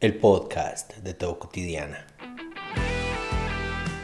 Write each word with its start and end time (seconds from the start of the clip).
el 0.00 0.14
podcast 0.14 0.96
de 0.96 1.12
Todo 1.12 1.38
Cotidiana. 1.38 2.06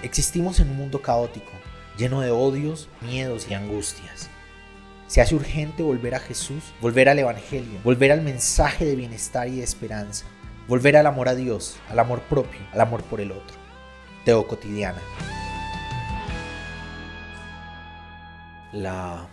Existimos 0.02 0.60
en 0.60 0.68
un 0.68 0.76
mundo 0.76 1.00
caótico, 1.00 1.50
lleno 1.96 2.20
de 2.20 2.30
odios, 2.30 2.90
miedos 3.00 3.50
y 3.50 3.54
angustias. 3.54 4.28
Se 5.06 5.22
hace 5.22 5.34
urgente 5.34 5.82
volver 5.82 6.14
a 6.14 6.20
Jesús, 6.20 6.62
volver 6.82 7.08
al 7.08 7.18
Evangelio, 7.18 7.80
volver 7.82 8.12
al 8.12 8.20
mensaje 8.20 8.84
de 8.84 8.94
bienestar 8.94 9.48
y 9.48 9.56
de 9.56 9.64
esperanza, 9.64 10.26
volver 10.68 10.98
al 10.98 11.06
amor 11.06 11.30
a 11.30 11.34
Dios, 11.34 11.78
al 11.88 11.98
amor 11.98 12.20
propio, 12.24 12.60
al 12.74 12.82
amor 12.82 13.02
por 13.02 13.22
el 13.22 13.32
otro. 13.32 13.56
Teo 14.26 14.46
Cotidiana. 14.46 15.00
La 18.74 19.28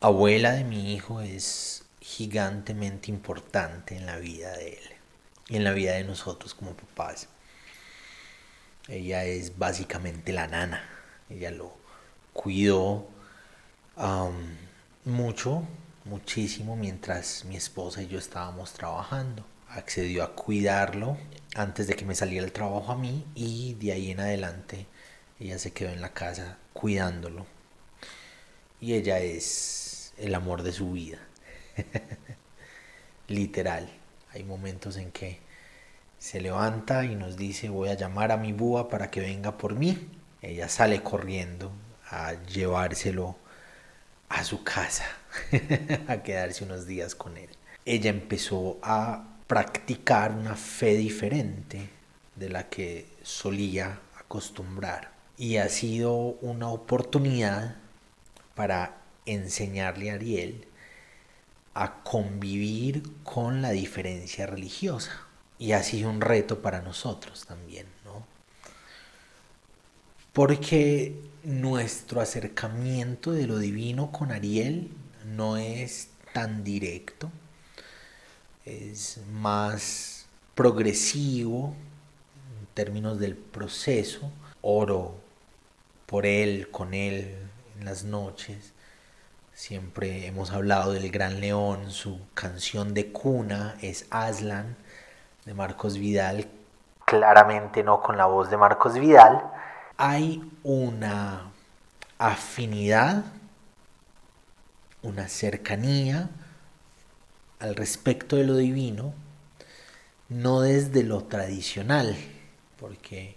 abuela 0.00 0.54
de 0.54 0.64
mi 0.64 0.92
hijo 0.92 1.20
es 1.20 1.84
gigantemente 2.00 3.12
importante 3.12 3.96
en 3.96 4.06
la 4.06 4.16
vida 4.16 4.50
de 4.56 4.70
él 4.70 4.93
en 5.48 5.64
la 5.64 5.72
vida 5.72 5.92
de 5.94 6.04
nosotros 6.04 6.54
como 6.54 6.76
papás. 6.76 7.28
Ella 8.88 9.24
es 9.24 9.58
básicamente 9.58 10.32
la 10.32 10.46
nana. 10.46 10.84
Ella 11.30 11.50
lo 11.50 11.74
cuidó 12.32 13.08
mucho, 15.04 15.66
muchísimo 16.04 16.76
mientras 16.76 17.44
mi 17.44 17.56
esposa 17.56 18.02
y 18.02 18.08
yo 18.08 18.18
estábamos 18.18 18.72
trabajando. 18.72 19.44
Accedió 19.68 20.22
a 20.22 20.34
cuidarlo 20.34 21.16
antes 21.54 21.86
de 21.86 21.94
que 21.94 22.04
me 22.04 22.14
saliera 22.14 22.44
el 22.44 22.52
trabajo 22.52 22.92
a 22.92 22.96
mí 22.96 23.24
y 23.34 23.74
de 23.74 23.92
ahí 23.92 24.10
en 24.10 24.20
adelante 24.20 24.86
ella 25.40 25.58
se 25.58 25.72
quedó 25.72 25.90
en 25.90 26.00
la 26.00 26.12
casa 26.12 26.58
cuidándolo. 26.72 27.46
Y 28.80 28.94
ella 28.94 29.18
es 29.18 30.12
el 30.18 30.34
amor 30.34 30.62
de 30.62 30.72
su 30.72 30.92
vida. 30.92 31.18
Literal. 33.28 33.88
Hay 34.34 34.42
momentos 34.42 34.96
en 34.96 35.12
que 35.12 35.38
se 36.18 36.40
levanta 36.40 37.04
y 37.04 37.14
nos 37.14 37.36
dice 37.36 37.68
voy 37.68 37.88
a 37.88 37.94
llamar 37.94 38.32
a 38.32 38.36
mi 38.36 38.52
búa 38.52 38.88
para 38.88 39.10
que 39.10 39.20
venga 39.20 39.56
por 39.56 39.74
mí. 39.74 40.08
Ella 40.42 40.68
sale 40.68 41.02
corriendo 41.02 41.70
a 42.10 42.34
llevárselo 42.44 43.36
a 44.28 44.42
su 44.42 44.64
casa, 44.64 45.04
a 46.08 46.16
quedarse 46.22 46.64
unos 46.64 46.86
días 46.86 47.14
con 47.14 47.36
él. 47.36 47.48
Ella 47.84 48.10
empezó 48.10 48.78
a 48.82 49.24
practicar 49.46 50.32
una 50.32 50.56
fe 50.56 50.96
diferente 50.96 51.88
de 52.34 52.48
la 52.48 52.68
que 52.68 53.06
solía 53.22 54.00
acostumbrar. 54.18 55.12
Y 55.38 55.58
ha 55.58 55.68
sido 55.68 56.12
una 56.40 56.68
oportunidad 56.68 57.76
para 58.54 58.96
enseñarle 59.26 60.10
a 60.10 60.14
Ariel 60.14 60.66
a 61.74 62.02
convivir 62.02 63.02
con 63.24 63.62
la 63.62 63.70
diferencia 63.70 64.46
religiosa. 64.46 65.26
Y 65.58 65.72
ha 65.72 65.82
sido 65.82 66.10
un 66.10 66.20
reto 66.20 66.62
para 66.62 66.82
nosotros 66.82 67.44
también, 67.46 67.86
¿no? 68.04 68.26
Porque 70.32 71.20
nuestro 71.44 72.20
acercamiento 72.20 73.32
de 73.32 73.46
lo 73.46 73.58
divino 73.58 74.10
con 74.10 74.32
Ariel 74.32 74.90
no 75.24 75.56
es 75.56 76.08
tan 76.32 76.64
directo, 76.64 77.30
es 78.64 79.20
más 79.30 80.26
progresivo 80.54 81.74
en 82.58 82.66
términos 82.74 83.18
del 83.20 83.36
proceso. 83.36 84.30
Oro 84.62 85.20
por 86.06 86.26
él, 86.26 86.68
con 86.70 86.94
él 86.94 87.36
en 87.78 87.84
las 87.84 88.04
noches, 88.04 88.72
Siempre 89.54 90.26
hemos 90.26 90.50
hablado 90.50 90.92
del 90.92 91.12
Gran 91.12 91.40
León, 91.40 91.92
su 91.92 92.18
canción 92.34 92.92
de 92.92 93.12
cuna 93.12 93.76
es 93.80 94.06
Aslan 94.10 94.76
de 95.44 95.54
Marcos 95.54 95.96
Vidal, 95.96 96.48
claramente 97.04 97.84
no 97.84 98.02
con 98.02 98.16
la 98.16 98.26
voz 98.26 98.50
de 98.50 98.56
Marcos 98.56 98.98
Vidal. 98.98 99.44
Hay 99.96 100.42
una 100.64 101.52
afinidad, 102.18 103.26
una 105.02 105.28
cercanía 105.28 106.30
al 107.60 107.76
respecto 107.76 108.34
de 108.34 108.44
lo 108.44 108.56
divino, 108.56 109.14
no 110.28 110.62
desde 110.62 111.04
lo 111.04 111.22
tradicional, 111.22 112.16
porque 112.80 113.36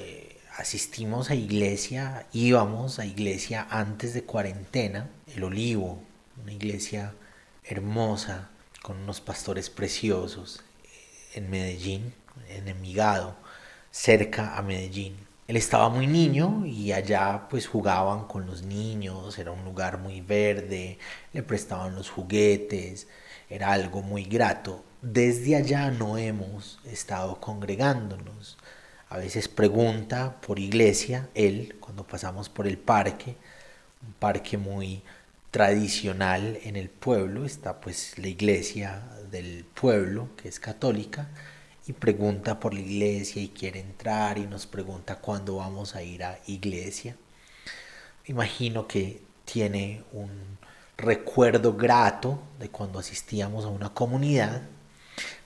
eh, 0.00 0.27
asistimos 0.58 1.30
a 1.30 1.36
iglesia, 1.36 2.26
íbamos 2.32 2.98
a 2.98 3.06
iglesia 3.06 3.64
antes 3.70 4.12
de 4.12 4.24
cuarentena, 4.24 5.08
el 5.32 5.44
Olivo, 5.44 6.02
una 6.42 6.52
iglesia 6.52 7.14
hermosa, 7.62 8.50
con 8.82 8.96
unos 8.96 9.20
pastores 9.20 9.70
preciosos 9.70 10.64
en 11.34 11.48
Medellín, 11.48 12.12
en 12.48 12.66
Envigado, 12.66 13.36
cerca 13.92 14.56
a 14.56 14.62
Medellín. 14.62 15.16
Él 15.46 15.56
estaba 15.56 15.90
muy 15.90 16.08
niño 16.08 16.66
y 16.66 16.90
allá 16.90 17.46
pues 17.48 17.68
jugaban 17.68 18.26
con 18.26 18.44
los 18.46 18.62
niños, 18.62 19.38
era 19.38 19.52
un 19.52 19.64
lugar 19.64 19.98
muy 19.98 20.20
verde, 20.22 20.98
le 21.32 21.42
prestaban 21.44 21.94
los 21.94 22.10
juguetes, 22.10 23.06
era 23.48 23.70
algo 23.72 24.02
muy 24.02 24.24
grato. 24.24 24.84
Desde 25.02 25.54
allá 25.54 25.92
no 25.92 26.18
hemos 26.18 26.80
estado 26.84 27.40
congregándonos 27.40 28.58
a 29.10 29.16
veces 29.16 29.48
pregunta 29.48 30.38
por 30.40 30.58
iglesia, 30.58 31.30
él, 31.34 31.76
cuando 31.80 32.06
pasamos 32.06 32.48
por 32.48 32.66
el 32.66 32.76
parque, 32.76 33.36
un 34.06 34.12
parque 34.12 34.58
muy 34.58 35.02
tradicional 35.50 36.58
en 36.62 36.76
el 36.76 36.90
pueblo, 36.90 37.46
está 37.46 37.80
pues 37.80 38.18
la 38.18 38.28
iglesia 38.28 39.02
del 39.30 39.64
pueblo, 39.64 40.28
que 40.36 40.48
es 40.48 40.60
católica, 40.60 41.28
y 41.86 41.94
pregunta 41.94 42.60
por 42.60 42.74
la 42.74 42.80
iglesia 42.80 43.40
y 43.40 43.48
quiere 43.48 43.80
entrar 43.80 44.36
y 44.36 44.46
nos 44.46 44.66
pregunta 44.66 45.16
cuándo 45.16 45.56
vamos 45.56 45.94
a 45.94 46.02
ir 46.02 46.22
a 46.22 46.38
iglesia. 46.46 47.16
Imagino 48.26 48.86
que 48.86 49.22
tiene 49.46 50.04
un 50.12 50.58
recuerdo 50.98 51.74
grato 51.74 52.42
de 52.58 52.68
cuando 52.68 52.98
asistíamos 52.98 53.64
a 53.64 53.68
una 53.68 53.94
comunidad, 53.94 54.60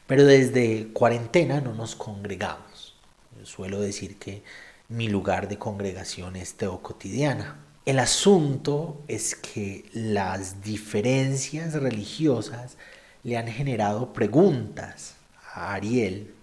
pero 0.08 0.24
desde 0.24 0.88
cuarentena 0.92 1.60
no 1.60 1.74
nos 1.74 1.94
congregamos 1.94 2.71
suelo 3.44 3.80
decir 3.80 4.18
que 4.18 4.42
mi 4.88 5.08
lugar 5.08 5.48
de 5.48 5.58
congregación 5.58 6.36
es 6.36 6.54
teocotidiana. 6.54 7.56
El 7.84 7.98
asunto 7.98 9.02
es 9.08 9.34
que 9.34 9.84
las 9.92 10.62
diferencias 10.62 11.74
religiosas 11.74 12.76
le 13.22 13.36
han 13.36 13.48
generado 13.48 14.12
preguntas 14.12 15.16
a 15.54 15.74
Ariel, 15.74 16.34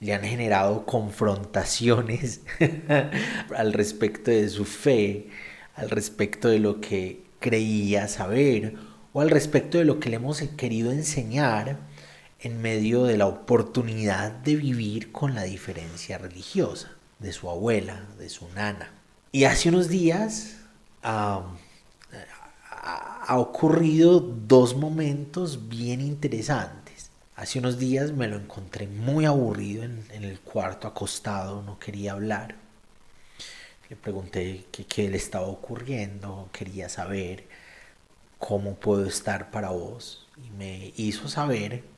le 0.00 0.14
han 0.14 0.22
generado 0.22 0.86
confrontaciones 0.86 2.40
al 3.56 3.72
respecto 3.72 4.30
de 4.30 4.48
su 4.48 4.64
fe, 4.64 5.28
al 5.74 5.90
respecto 5.90 6.48
de 6.48 6.58
lo 6.58 6.80
que 6.80 7.24
creía 7.40 8.08
saber 8.08 8.74
o 9.12 9.20
al 9.20 9.30
respecto 9.30 9.78
de 9.78 9.84
lo 9.84 10.00
que 10.00 10.08
le 10.08 10.16
hemos 10.16 10.40
querido 10.56 10.92
enseñar 10.92 11.78
en 12.42 12.60
medio 12.60 13.04
de 13.04 13.16
la 13.16 13.26
oportunidad 13.26 14.32
de 14.32 14.56
vivir 14.56 15.12
con 15.12 15.34
la 15.34 15.44
diferencia 15.44 16.18
religiosa 16.18 16.90
de 17.20 17.32
su 17.32 17.48
abuela, 17.48 18.04
de 18.18 18.28
su 18.28 18.48
nana. 18.50 18.90
Y 19.30 19.44
hace 19.44 19.68
unos 19.68 19.88
días 19.88 20.56
ha 21.02 21.44
ocurrido 23.38 24.20
dos 24.20 24.76
momentos 24.76 25.68
bien 25.68 26.00
interesantes. 26.00 27.10
Hace 27.36 27.60
unos 27.60 27.78
días 27.78 28.12
me 28.12 28.26
lo 28.26 28.36
encontré 28.36 28.88
muy 28.88 29.24
aburrido 29.24 29.84
en, 29.84 30.04
el 30.10 30.40
cuarto 30.40 30.88
acostado, 30.88 31.62
no 31.62 31.78
quería 31.78 32.12
hablar. 32.12 32.56
Le 33.88 33.96
pregunté 33.96 34.64
qué 34.88 35.08
le 35.08 35.16
estaba 35.16 35.46
ocurriendo, 35.46 36.48
quería 36.52 36.88
saber 36.88 37.46
cómo 38.38 38.74
puedo 38.74 39.06
estar 39.06 39.50
para 39.50 39.70
vos. 39.70 40.26
Y 40.44 40.50
me 40.50 40.92
hizo 40.96 41.28
saber 41.28 41.91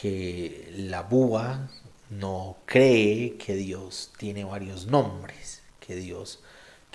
que 0.00 0.72
la 0.76 1.02
búa 1.02 1.68
no 2.10 2.56
cree 2.66 3.36
que 3.36 3.54
Dios 3.54 4.12
tiene 4.18 4.44
varios 4.44 4.86
nombres, 4.86 5.62
que 5.80 5.96
Dios 5.96 6.40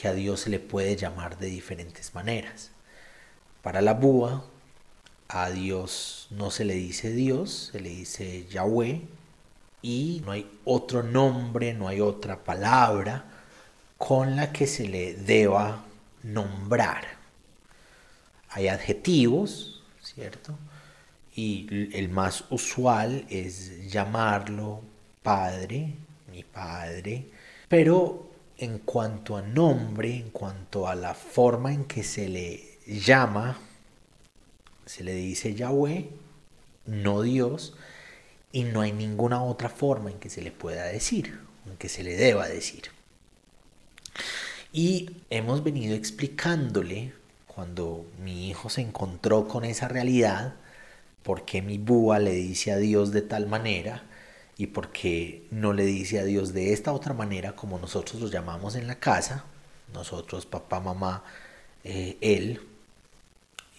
que 0.01 0.07
a 0.07 0.13
Dios 0.13 0.39
se 0.39 0.49
le 0.49 0.59
puede 0.59 0.95
llamar 0.95 1.37
de 1.37 1.45
diferentes 1.45 2.15
maneras. 2.15 2.71
Para 3.61 3.81
la 3.81 3.93
búa 3.93 4.43
a 5.27 5.51
Dios 5.51 6.25
no 6.31 6.49
se 6.49 6.65
le 6.65 6.73
dice 6.73 7.11
Dios, 7.11 7.69
se 7.71 7.79
le 7.79 7.89
dice 7.89 8.47
Yahweh 8.47 9.01
y 9.83 10.23
no 10.25 10.31
hay 10.31 10.49
otro 10.65 11.03
nombre, 11.03 11.75
no 11.75 11.87
hay 11.87 12.01
otra 12.01 12.43
palabra 12.43 13.25
con 13.99 14.35
la 14.35 14.51
que 14.51 14.65
se 14.65 14.87
le 14.87 15.13
deba 15.13 15.85
nombrar. 16.23 17.05
Hay 18.49 18.69
adjetivos, 18.69 19.83
¿cierto? 20.01 20.57
Y 21.35 21.89
el 21.97 22.09
más 22.09 22.45
usual 22.49 23.25
es 23.29 23.89
llamarlo 23.89 24.81
padre, 25.23 25.93
mi 26.31 26.43
padre, 26.43 27.27
pero 27.67 28.29
en 28.57 28.79
cuanto 28.79 29.37
a 29.37 29.41
nombre, 29.41 30.15
en 30.15 30.29
cuanto 30.29 30.87
a 30.87 30.95
la 30.95 31.13
forma 31.13 31.73
en 31.73 31.85
que 31.85 32.03
se 32.03 32.29
le 32.29 32.77
llama, 32.85 33.57
se 34.85 35.03
le 35.03 35.13
dice 35.13 35.55
Yahweh, 35.55 36.09
no 36.85 37.21
Dios, 37.21 37.73
y 38.51 38.63
no 38.63 38.81
hay 38.81 38.91
ninguna 38.91 39.41
otra 39.43 39.69
forma 39.69 40.11
en 40.11 40.19
que 40.19 40.29
se 40.29 40.41
le 40.41 40.51
pueda 40.51 40.85
decir, 40.85 41.39
en 41.65 41.77
que 41.77 41.89
se 41.89 42.03
le 42.03 42.15
deba 42.15 42.47
decir. 42.47 42.83
Y 44.73 45.17
hemos 45.29 45.63
venido 45.63 45.95
explicándole 45.95 47.13
cuando 47.47 48.05
mi 48.23 48.49
hijo 48.49 48.69
se 48.69 48.81
encontró 48.81 49.47
con 49.47 49.65
esa 49.65 49.87
realidad, 49.87 50.55
por 51.23 51.45
qué 51.45 51.61
mi 51.61 51.77
búa 51.77 52.19
le 52.19 52.31
dice 52.31 52.71
a 52.71 52.77
Dios 52.77 53.11
de 53.11 53.21
tal 53.21 53.47
manera 53.47 54.03
y 54.57 54.67
por 54.67 54.91
qué 54.91 55.43
no 55.51 55.73
le 55.73 55.85
dice 55.85 56.19
a 56.19 56.23
Dios 56.23 56.53
de 56.53 56.73
esta 56.73 56.93
otra 56.93 57.13
manera 57.13 57.55
como 57.55 57.79
nosotros 57.79 58.21
lo 58.21 58.27
llamamos 58.27 58.75
en 58.75 58.87
la 58.87 58.95
casa, 58.95 59.45
nosotros, 59.93 60.45
papá, 60.45 60.79
mamá, 60.79 61.23
eh, 61.83 62.17
él, 62.21 62.61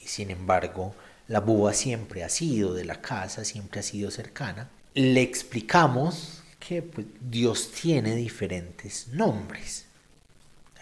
y 0.03 0.09
sin 0.09 0.31
embargo 0.31 0.95
la 1.29 1.41
búa 1.41 1.73
siempre 1.73 2.25
ha 2.25 2.29
sido 2.29 2.75
de 2.75 2.85
la 2.85 3.01
casa, 3.01 3.45
siempre 3.45 3.81
ha 3.81 3.83
sido 3.83 4.11
cercana, 4.11 4.69
le 4.95 5.23
explicamos 5.23 6.43
que 6.59 6.83
pues, 6.83 7.07
Dios 7.21 7.71
tiene 7.73 8.15
diferentes 8.15 9.09
nombres. 9.09 9.87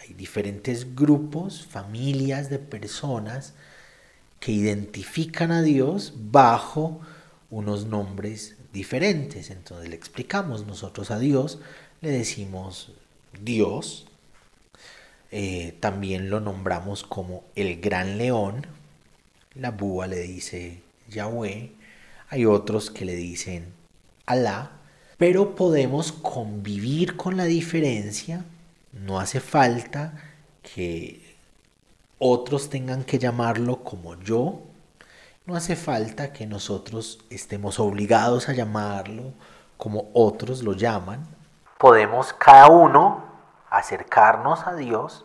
Hay 0.01 0.15
diferentes 0.15 0.95
grupos, 0.95 1.67
familias 1.67 2.51
de 2.51 2.59
personas 2.59 3.55
que 4.41 4.53
identifican 4.53 5.53
a 5.53 5.63
Dios 5.63 6.15
bajo 6.17 7.01
unos 7.51 7.87
nombres 7.87 8.57
diferentes. 8.73 9.51
Entonces 9.51 9.89
le 9.89 9.97
explicamos 9.97 10.67
nosotros 10.67 11.11
a 11.11 11.19
Dios, 11.19 11.59
le 12.01 12.11
decimos 12.11 12.93
Dios, 13.43 14.07
eh, 15.31 15.77
también 15.81 16.31
lo 16.31 16.41
nombramos 16.41 17.05
como 17.05 17.45
el 17.55 17.81
gran 17.81 18.19
león, 18.19 18.67
la 19.55 19.71
búa 19.71 20.07
le 20.07 20.21
dice 20.21 20.81
Yahweh, 21.09 21.73
hay 22.29 22.47
otros 22.47 22.91
que 22.91 23.05
le 23.05 23.15
dicen 23.15 23.67
Alá, 24.27 24.73
pero 25.19 25.55
podemos 25.55 26.13
convivir 26.13 27.17
con 27.17 27.37
la 27.37 27.45
diferencia, 27.45 28.45
no 28.93 29.21
hace 29.21 29.41
falta 29.41 30.15
que 30.63 31.30
otros 32.21 32.69
tengan 32.69 33.03
que 33.03 33.19
llamarlo 33.19 33.83
como 33.83 34.15
yo. 34.21 34.61
No 35.47 35.57
hace 35.57 35.75
falta 35.75 36.33
que 36.33 36.47
nosotros 36.47 37.19
estemos 37.31 37.81
obligados 37.81 38.49
a 38.49 38.53
llamarlo 38.53 39.33
como 39.77 40.11
otros 40.13 40.63
lo 40.63 40.75
llaman. 40.75 41.27
Podemos 41.79 42.35
cada 42.35 42.69
uno 42.69 43.25
acercarnos 43.71 44.67
a 44.67 44.75
Dios 44.75 45.25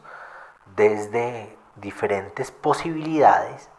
desde 0.76 1.56
diferentes 1.76 2.50
posibilidades 2.50 3.70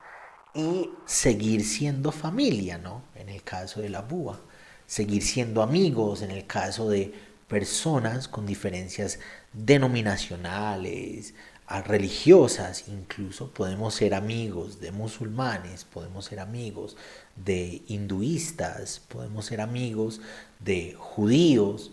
y 0.52 0.90
seguir 1.06 1.64
siendo 1.64 2.12
familia, 2.12 2.76
¿no? 2.76 3.02
En 3.14 3.30
el 3.30 3.42
caso 3.42 3.80
de 3.80 3.88
la 3.88 4.02
búa, 4.02 4.38
seguir 4.86 5.22
siendo 5.22 5.62
amigos 5.62 6.20
en 6.20 6.30
el 6.30 6.46
caso 6.46 6.90
de 6.90 7.14
personas 7.48 8.28
con 8.28 8.44
diferencias 8.44 9.20
denominacionales, 9.54 11.34
religiosas 11.68 12.84
incluso, 12.88 13.50
podemos 13.50 13.94
ser 13.94 14.14
amigos 14.14 14.80
de 14.80 14.92
musulmanes, 14.92 15.84
podemos 15.84 16.26
ser 16.26 16.40
amigos 16.40 16.96
de 17.34 17.82
hinduistas, 17.88 19.00
podemos 19.08 19.46
ser 19.46 19.60
amigos 19.60 20.20
de 20.60 20.94
judíos 20.98 21.90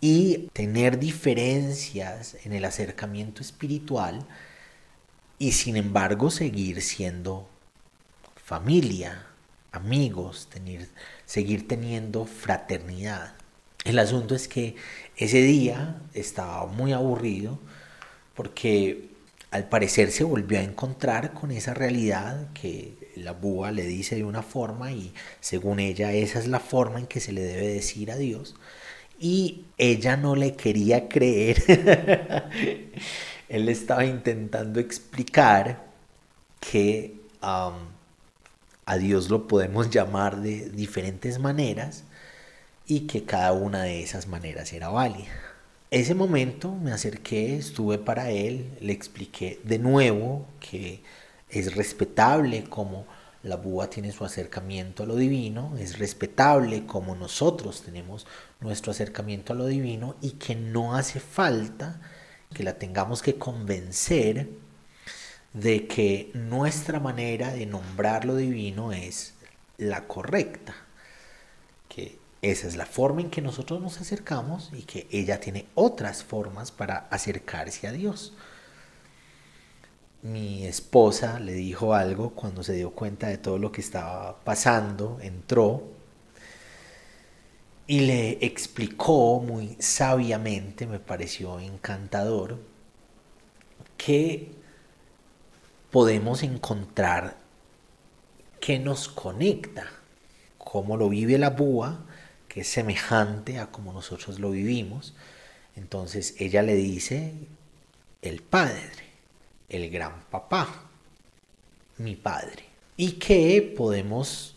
y 0.00 0.48
tener 0.52 0.98
diferencias 0.98 2.36
en 2.44 2.52
el 2.52 2.64
acercamiento 2.64 3.40
espiritual 3.40 4.26
y 5.38 5.52
sin 5.52 5.76
embargo 5.76 6.30
seguir 6.30 6.82
siendo 6.82 7.48
familia, 8.36 9.26
amigos, 9.72 10.48
tener, 10.50 10.88
seguir 11.24 11.66
teniendo 11.66 12.26
fraternidad. 12.26 13.34
El 13.84 13.98
asunto 13.98 14.34
es 14.34 14.48
que 14.48 14.76
ese 15.16 15.42
día 15.42 16.02
estaba 16.12 16.66
muy 16.66 16.92
aburrido, 16.92 17.58
porque 18.36 19.08
al 19.50 19.68
parecer 19.68 20.12
se 20.12 20.22
volvió 20.24 20.58
a 20.58 20.62
encontrar 20.62 21.32
con 21.32 21.50
esa 21.50 21.74
realidad 21.74 22.48
que 22.52 22.94
la 23.16 23.32
búa 23.32 23.72
le 23.72 23.86
dice 23.86 24.16
de 24.16 24.24
una 24.24 24.42
forma 24.42 24.92
y 24.92 25.12
según 25.40 25.80
ella 25.80 26.12
esa 26.12 26.38
es 26.38 26.46
la 26.46 26.60
forma 26.60 26.98
en 26.98 27.06
que 27.06 27.20
se 27.20 27.32
le 27.32 27.42
debe 27.42 27.68
decir 27.68 28.10
a 28.10 28.16
Dios 28.16 28.54
y 29.18 29.64
ella 29.78 30.16
no 30.16 30.36
le 30.36 30.54
quería 30.56 31.08
creer. 31.08 31.62
Él 33.48 33.68
estaba 33.68 34.04
intentando 34.04 34.78
explicar 34.80 35.86
que 36.60 37.14
a 37.40 38.96
Dios 38.98 39.30
lo 39.30 39.46
podemos 39.46 39.88
llamar 39.88 40.40
de 40.42 40.68
diferentes 40.70 41.38
maneras 41.38 42.04
y 42.86 43.06
que 43.06 43.24
cada 43.24 43.52
una 43.52 43.84
de 43.84 44.02
esas 44.02 44.26
maneras 44.26 44.72
era 44.72 44.88
válida 44.88 45.45
ese 45.90 46.14
momento 46.14 46.74
me 46.74 46.92
acerqué, 46.92 47.56
estuve 47.56 47.98
para 47.98 48.30
él, 48.30 48.70
le 48.80 48.92
expliqué 48.92 49.60
de 49.64 49.78
nuevo 49.78 50.46
que 50.58 51.02
es 51.48 51.74
respetable 51.74 52.64
como 52.64 53.06
la 53.42 53.56
búa 53.56 53.88
tiene 53.88 54.10
su 54.10 54.24
acercamiento 54.24 55.04
a 55.04 55.06
lo 55.06 55.14
divino, 55.14 55.76
es 55.78 55.98
respetable 55.98 56.84
como 56.86 57.14
nosotros 57.14 57.82
tenemos 57.82 58.26
nuestro 58.60 58.90
acercamiento 58.90 59.52
a 59.52 59.56
lo 59.56 59.66
divino 59.66 60.16
y 60.20 60.32
que 60.32 60.56
no 60.56 60.96
hace 60.96 61.20
falta 61.20 62.00
que 62.52 62.64
la 62.64 62.78
tengamos 62.78 63.22
que 63.22 63.36
convencer 63.36 64.48
de 65.52 65.86
que 65.86 66.30
nuestra 66.34 66.98
manera 66.98 67.52
de 67.52 67.66
nombrar 67.66 68.24
lo 68.24 68.36
divino 68.36 68.92
es 68.92 69.34
la 69.78 70.08
correcta, 70.08 70.74
esa 72.42 72.66
es 72.68 72.76
la 72.76 72.86
forma 72.86 73.22
en 73.22 73.30
que 73.30 73.42
nosotros 73.42 73.80
nos 73.80 74.00
acercamos 74.00 74.70
y 74.72 74.82
que 74.82 75.06
ella 75.10 75.40
tiene 75.40 75.66
otras 75.74 76.22
formas 76.22 76.70
para 76.70 77.06
acercarse 77.10 77.88
a 77.88 77.92
Dios. 77.92 78.34
Mi 80.22 80.66
esposa 80.66 81.38
le 81.40 81.52
dijo 81.52 81.94
algo 81.94 82.30
cuando 82.30 82.62
se 82.62 82.74
dio 82.74 82.90
cuenta 82.90 83.28
de 83.28 83.38
todo 83.38 83.58
lo 83.58 83.72
que 83.72 83.80
estaba 83.80 84.38
pasando, 84.44 85.18
entró 85.20 85.84
y 87.86 88.00
le 88.00 88.44
explicó 88.44 89.40
muy 89.40 89.76
sabiamente, 89.78 90.86
me 90.86 90.98
pareció 90.98 91.60
encantador, 91.60 92.58
que 93.96 94.52
podemos 95.90 96.42
encontrar 96.42 97.36
qué 98.60 98.78
nos 98.78 99.08
conecta, 99.08 99.86
cómo 100.58 100.96
lo 100.96 101.08
vive 101.08 101.38
la 101.38 101.50
búa, 101.50 102.05
es 102.56 102.68
semejante 102.68 103.58
a 103.58 103.66
como 103.70 103.92
nosotros 103.92 104.40
lo 104.40 104.50
vivimos. 104.50 105.14
Entonces 105.76 106.34
ella 106.38 106.62
le 106.62 106.74
dice 106.74 107.34
el 108.22 108.42
Padre, 108.42 108.90
el 109.68 109.90
gran 109.90 110.22
papá, 110.30 110.84
mi 111.98 112.16
Padre. 112.16 112.64
Y 112.96 113.12
que 113.12 113.74
podemos 113.76 114.56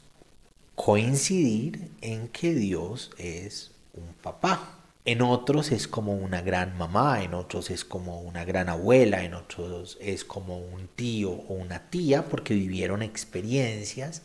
coincidir 0.76 1.92
en 2.02 2.30
que 2.30 2.54
Dios 2.54 3.12
es 3.18 3.72
un 3.94 4.14
papá. 4.14 4.78
En 5.04 5.22
otros 5.22 5.72
es 5.72 5.88
como 5.88 6.14
una 6.14 6.42
gran 6.42 6.78
mamá, 6.78 7.22
en 7.24 7.34
otros 7.34 7.70
es 7.70 7.84
como 7.84 8.22
una 8.22 8.46
gran 8.46 8.70
abuela, 8.70 9.24
en 9.24 9.34
otros 9.34 9.98
es 10.00 10.24
como 10.24 10.58
un 10.58 10.88
tío 10.88 11.32
o 11.32 11.54
una 11.54 11.90
tía, 11.90 12.30
porque 12.30 12.54
vivieron 12.54 13.02
experiencias 13.02 14.22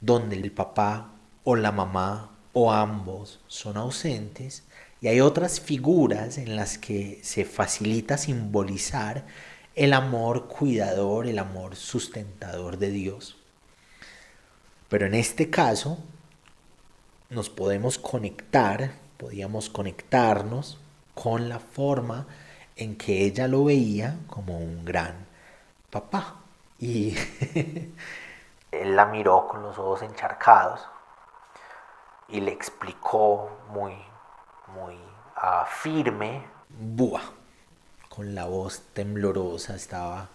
donde 0.00 0.36
el 0.36 0.52
papá 0.52 1.12
o 1.44 1.56
la 1.56 1.72
mamá 1.72 2.37
o 2.52 2.72
ambos 2.72 3.40
son 3.46 3.76
ausentes 3.76 4.64
y 5.00 5.08
hay 5.08 5.20
otras 5.20 5.60
figuras 5.60 6.38
en 6.38 6.56
las 6.56 6.76
que 6.78 7.20
se 7.22 7.44
facilita 7.44 8.18
simbolizar 8.18 9.26
el 9.74 9.92
amor 9.92 10.48
cuidador, 10.48 11.26
el 11.26 11.38
amor 11.38 11.76
sustentador 11.76 12.78
de 12.78 12.90
Dios. 12.90 13.36
Pero 14.88 15.06
en 15.06 15.14
este 15.14 15.50
caso 15.50 15.98
nos 17.30 17.48
podemos 17.48 17.98
conectar, 17.98 18.92
podíamos 19.18 19.70
conectarnos 19.70 20.78
con 21.14 21.48
la 21.48 21.60
forma 21.60 22.26
en 22.74 22.96
que 22.96 23.24
ella 23.24 23.46
lo 23.46 23.64
veía 23.64 24.18
como 24.26 24.58
un 24.58 24.84
gran 24.84 25.26
papá. 25.90 26.36
Y 26.80 27.14
él 28.72 28.96
la 28.96 29.06
miró 29.06 29.46
con 29.46 29.62
los 29.62 29.78
ojos 29.78 30.02
encharcados 30.02 30.80
y 32.28 32.40
le 32.40 32.52
explicó 32.52 33.50
muy, 33.72 33.94
muy 34.74 34.94
uh, 34.94 35.66
firme, 35.66 36.42
Buah, 36.68 37.22
con 38.08 38.34
la 38.34 38.44
voz 38.44 38.82
temblorosa, 38.92 39.74
estaba 39.74 40.28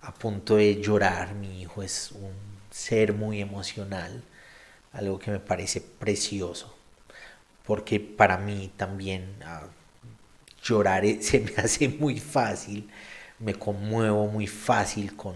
a 0.00 0.14
punto 0.14 0.56
de 0.56 0.80
llorar. 0.80 1.34
Mi 1.34 1.62
hijo 1.62 1.82
es 1.82 2.12
un 2.12 2.32
ser 2.70 3.12
muy 3.12 3.40
emocional, 3.40 4.22
algo 4.92 5.18
que 5.18 5.32
me 5.32 5.40
parece 5.40 5.80
precioso, 5.80 6.74
porque 7.66 7.98
para 7.98 8.38
mí 8.38 8.72
también 8.76 9.36
uh, 9.42 9.66
llorar 10.62 11.04
se 11.20 11.40
me 11.40 11.54
hace 11.56 11.88
muy 11.88 12.20
fácil, 12.20 12.88
me 13.40 13.54
conmuevo 13.54 14.26
muy 14.28 14.46
fácil 14.46 15.16
con 15.16 15.34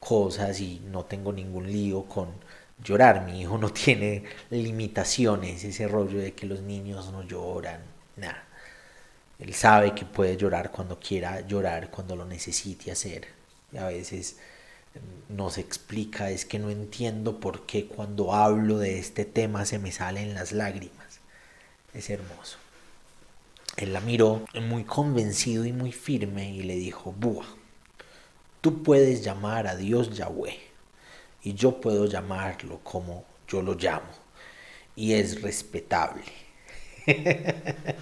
cosas 0.00 0.58
y 0.60 0.80
no 0.90 1.04
tengo 1.04 1.32
ningún 1.32 1.70
lío 1.70 2.04
con 2.04 2.28
llorar. 2.82 3.24
Mi 3.24 3.40
hijo 3.40 3.58
no 3.58 3.70
tiene 3.72 4.24
limitaciones, 4.50 5.64
ese 5.64 5.88
rollo 5.88 6.18
de 6.18 6.34
que 6.34 6.46
los 6.46 6.60
niños 6.60 7.10
no 7.12 7.22
lloran, 7.22 7.80
nada. 8.16 8.44
Él 9.38 9.54
sabe 9.54 9.94
que 9.94 10.04
puede 10.04 10.36
llorar 10.36 10.70
cuando 10.70 11.00
quiera 11.00 11.40
llorar, 11.40 11.90
cuando 11.90 12.14
lo 12.14 12.24
necesite 12.24 12.92
hacer. 12.92 13.26
Y 13.72 13.78
a 13.78 13.86
veces 13.86 14.36
mm, 14.94 15.36
nos 15.36 15.58
explica, 15.58 16.30
es 16.30 16.44
que 16.44 16.58
no 16.58 16.70
entiendo 16.70 17.40
por 17.40 17.66
qué 17.66 17.86
cuando 17.86 18.34
hablo 18.34 18.78
de 18.78 18.98
este 18.98 19.24
tema 19.24 19.64
se 19.64 19.78
me 19.78 19.90
salen 19.92 20.34
las 20.34 20.52
lágrimas. 20.52 21.20
Es 21.92 22.08
hermoso. 22.10 22.58
Él 23.76 23.92
la 23.94 24.00
miró 24.00 24.44
muy 24.60 24.84
convencido 24.84 25.64
y 25.64 25.72
muy 25.72 25.92
firme 25.92 26.50
y 26.50 26.62
le 26.62 26.76
dijo, 26.76 27.12
Búa, 27.12 27.46
tú 28.60 28.82
puedes 28.82 29.24
llamar 29.24 29.66
a 29.66 29.76
Dios 29.76 30.10
Yahweh 30.10 30.71
y 31.42 31.54
yo 31.54 31.80
puedo 31.80 32.06
llamarlo 32.06 32.80
como 32.82 33.24
yo 33.48 33.62
lo 33.62 33.74
llamo 33.74 34.10
y 34.96 35.14
es 35.14 35.42
respetable. 35.42 36.24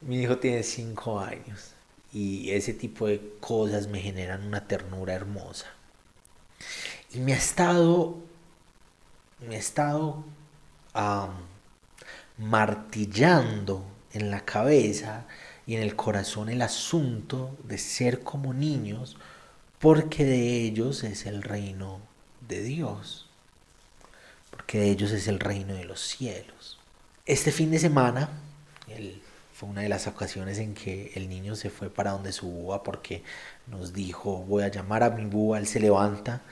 Mi 0.00 0.20
hijo 0.22 0.38
tiene 0.38 0.62
cinco 0.62 1.18
años 1.20 1.72
y 2.12 2.50
ese 2.50 2.74
tipo 2.74 3.06
de 3.06 3.34
cosas 3.40 3.88
me 3.88 4.00
generan 4.00 4.46
una 4.46 4.66
ternura 4.66 5.14
hermosa. 5.14 5.66
Y 7.12 7.18
me 7.18 7.32
ha 7.34 7.36
estado, 7.36 8.16
me 9.46 9.56
ha 9.56 9.58
estado 9.58 10.24
martillando 12.38 13.84
en 14.12 14.30
la 14.30 14.44
cabeza 14.44 15.26
y 15.66 15.76
en 15.76 15.82
el 15.82 15.96
corazón 15.96 16.48
el 16.48 16.62
asunto 16.62 17.56
de 17.64 17.78
ser 17.78 18.20
como 18.20 18.54
niños, 18.54 19.16
porque 19.78 20.24
de 20.24 20.62
ellos 20.62 21.04
es 21.04 21.26
el 21.26 21.42
reino 21.42 22.00
de 22.48 22.62
Dios, 22.62 23.28
porque 24.50 24.78
de 24.78 24.90
ellos 24.90 25.12
es 25.12 25.28
el 25.28 25.38
reino 25.40 25.74
de 25.74 25.84
los 25.84 26.00
cielos. 26.00 26.78
Este 27.26 27.52
fin 27.52 27.70
de 27.70 27.78
semana 27.78 28.30
fue 29.52 29.68
una 29.68 29.80
de 29.82 29.88
las 29.88 30.06
ocasiones 30.06 30.58
en 30.58 30.74
que 30.74 31.12
el 31.14 31.28
niño 31.28 31.56
se 31.56 31.70
fue 31.70 31.90
para 31.90 32.12
donde 32.12 32.32
su 32.32 32.48
búa 32.48 32.82
porque 32.82 33.22
nos 33.66 33.92
dijo, 33.92 34.44
voy 34.44 34.62
a 34.62 34.68
llamar 34.68 35.02
a 35.02 35.10
mi 35.10 35.24
búa, 35.24 35.58
él 35.58 35.66
se 35.66 35.80
levanta 35.80 36.42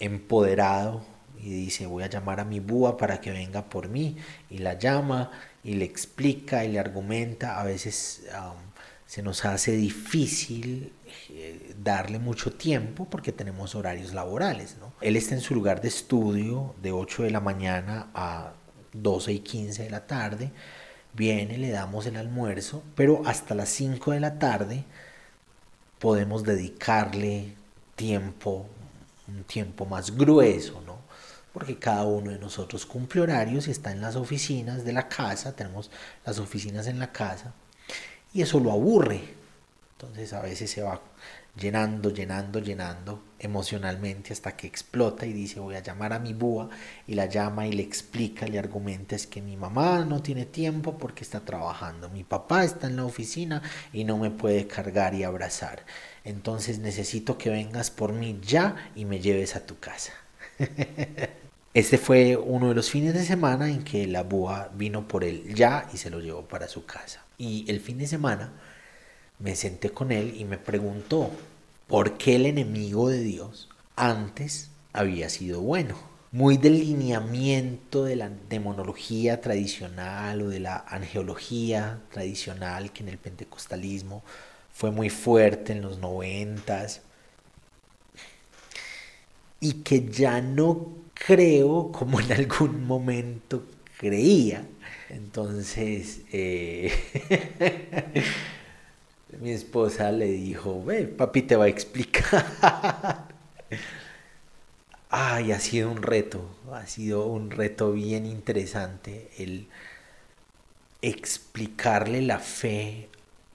empoderado 0.00 1.04
y 1.40 1.50
dice, 1.50 1.86
voy 1.86 2.04
a 2.04 2.08
llamar 2.08 2.40
a 2.40 2.44
mi 2.44 2.60
búa 2.60 2.96
para 2.96 3.20
que 3.20 3.30
venga 3.30 3.68
por 3.68 3.88
mí 3.88 4.16
y 4.50 4.58
la 4.58 4.74
llama 4.78 5.30
y 5.64 5.74
le 5.74 5.84
explica 5.84 6.64
y 6.64 6.68
le 6.72 6.78
argumenta, 6.78 7.60
a 7.60 7.64
veces 7.64 8.22
se 9.08 9.22
nos 9.22 9.46
hace 9.46 9.72
difícil 9.72 10.92
eh, 11.30 11.74
darle 11.82 12.18
mucho 12.18 12.52
tiempo 12.52 13.06
porque 13.06 13.32
tenemos 13.32 13.74
horarios 13.74 14.12
laborales. 14.12 14.76
¿no? 14.78 14.92
Él 15.00 15.16
está 15.16 15.34
en 15.34 15.40
su 15.40 15.54
lugar 15.54 15.80
de 15.80 15.88
estudio 15.88 16.74
de 16.82 16.92
8 16.92 17.22
de 17.22 17.30
la 17.30 17.40
mañana 17.40 18.08
a 18.12 18.52
12 18.92 19.32
y 19.32 19.38
15 19.40 19.84
de 19.84 19.90
la 19.90 20.06
tarde, 20.06 20.52
viene, 21.14 21.56
le 21.56 21.70
damos 21.70 22.04
el 22.04 22.16
almuerzo, 22.18 22.82
pero 22.94 23.22
hasta 23.24 23.54
las 23.54 23.70
5 23.70 24.12
de 24.12 24.20
la 24.20 24.38
tarde 24.38 24.84
podemos 25.98 26.44
dedicarle 26.44 27.54
tiempo, 27.96 28.66
un 29.26 29.42
tiempo 29.44 29.86
más 29.86 30.14
grueso, 30.14 30.82
¿no? 30.84 30.98
porque 31.54 31.78
cada 31.78 32.04
uno 32.04 32.30
de 32.30 32.38
nosotros 32.38 32.84
cumple 32.84 33.22
horarios 33.22 33.68
y 33.68 33.70
está 33.70 33.90
en 33.90 34.02
las 34.02 34.16
oficinas 34.16 34.84
de 34.84 34.92
la 34.92 35.08
casa, 35.08 35.56
tenemos 35.56 35.90
las 36.26 36.38
oficinas 36.38 36.86
en 36.86 36.98
la 36.98 37.10
casa, 37.10 37.54
y 38.32 38.42
eso 38.42 38.60
lo 38.60 38.72
aburre. 38.72 39.20
Entonces 39.92 40.32
a 40.32 40.42
veces 40.42 40.70
se 40.70 40.82
va 40.82 41.00
llenando, 41.58 42.10
llenando, 42.10 42.60
llenando 42.60 43.22
emocionalmente 43.40 44.32
hasta 44.32 44.56
que 44.56 44.66
explota 44.66 45.26
y 45.26 45.32
dice 45.32 45.60
voy 45.60 45.74
a 45.74 45.82
llamar 45.82 46.12
a 46.12 46.18
mi 46.18 46.32
búa 46.32 46.68
y 47.06 47.14
la 47.14 47.26
llama 47.26 47.66
y 47.66 47.72
le 47.72 47.82
explica, 47.82 48.46
le 48.46 48.58
argumenta 48.58 49.16
es 49.16 49.26
que 49.26 49.42
mi 49.42 49.56
mamá 49.56 50.04
no 50.04 50.22
tiene 50.22 50.46
tiempo 50.46 50.98
porque 50.98 51.24
está 51.24 51.40
trabajando, 51.40 52.08
mi 52.10 52.24
papá 52.24 52.64
está 52.64 52.86
en 52.86 52.96
la 52.96 53.04
oficina 53.04 53.62
y 53.92 54.04
no 54.04 54.18
me 54.18 54.30
puede 54.30 54.66
cargar 54.66 55.14
y 55.14 55.24
abrazar. 55.24 55.84
Entonces 56.24 56.78
necesito 56.78 57.38
que 57.38 57.50
vengas 57.50 57.90
por 57.90 58.12
mí 58.12 58.38
ya 58.42 58.90
y 58.94 59.04
me 59.04 59.20
lleves 59.20 59.56
a 59.56 59.66
tu 59.66 59.78
casa. 59.78 60.12
Este 61.78 61.96
fue 61.96 62.36
uno 62.36 62.70
de 62.70 62.74
los 62.74 62.90
fines 62.90 63.14
de 63.14 63.24
semana 63.24 63.70
en 63.70 63.84
que 63.84 64.08
la 64.08 64.24
búa 64.24 64.68
vino 64.74 65.06
por 65.06 65.22
él 65.22 65.54
ya 65.54 65.88
y 65.94 65.96
se 65.96 66.10
lo 66.10 66.18
llevó 66.18 66.42
para 66.42 66.66
su 66.66 66.84
casa. 66.84 67.24
Y 67.38 67.70
el 67.70 67.78
fin 67.78 67.98
de 67.98 68.08
semana 68.08 68.50
me 69.38 69.54
senté 69.54 69.90
con 69.90 70.10
él 70.10 70.34
y 70.36 70.44
me 70.44 70.58
preguntó 70.58 71.30
por 71.86 72.18
qué 72.18 72.34
el 72.34 72.46
enemigo 72.46 73.08
de 73.08 73.20
Dios 73.20 73.68
antes 73.94 74.70
había 74.92 75.30
sido 75.30 75.60
bueno. 75.60 75.96
Muy 76.32 76.56
del 76.56 76.80
lineamiento 76.80 78.02
de 78.02 78.16
la 78.16 78.28
demonología 78.48 79.40
tradicional 79.40 80.42
o 80.42 80.48
de 80.48 80.58
la 80.58 80.78
angeología 80.78 82.00
tradicional 82.10 82.90
que 82.90 83.04
en 83.04 83.10
el 83.10 83.18
pentecostalismo 83.18 84.24
fue 84.72 84.90
muy 84.90 85.10
fuerte 85.10 85.74
en 85.74 85.82
los 85.82 85.98
noventas 86.00 87.02
y 89.60 89.74
que 89.84 90.08
ya 90.08 90.40
no 90.40 91.07
creo 91.26 91.90
como 91.92 92.20
en 92.20 92.32
algún 92.32 92.86
momento 92.86 93.64
creía. 93.98 94.66
Entonces, 95.10 96.22
eh, 96.32 96.92
mi 99.40 99.50
esposa 99.50 100.12
le 100.12 100.26
dijo, 100.26 100.84
ve, 100.84 101.04
papi 101.04 101.42
te 101.42 101.56
va 101.56 101.64
a 101.64 101.68
explicar. 101.68 103.28
Ay, 105.10 105.52
ha 105.52 105.60
sido 105.60 105.90
un 105.90 106.02
reto, 106.02 106.42
ha 106.72 106.86
sido 106.86 107.26
un 107.26 107.50
reto 107.50 107.92
bien 107.92 108.26
interesante 108.26 109.30
el 109.38 109.68
explicarle 111.00 112.20
la 112.20 112.38
fe 112.38 113.08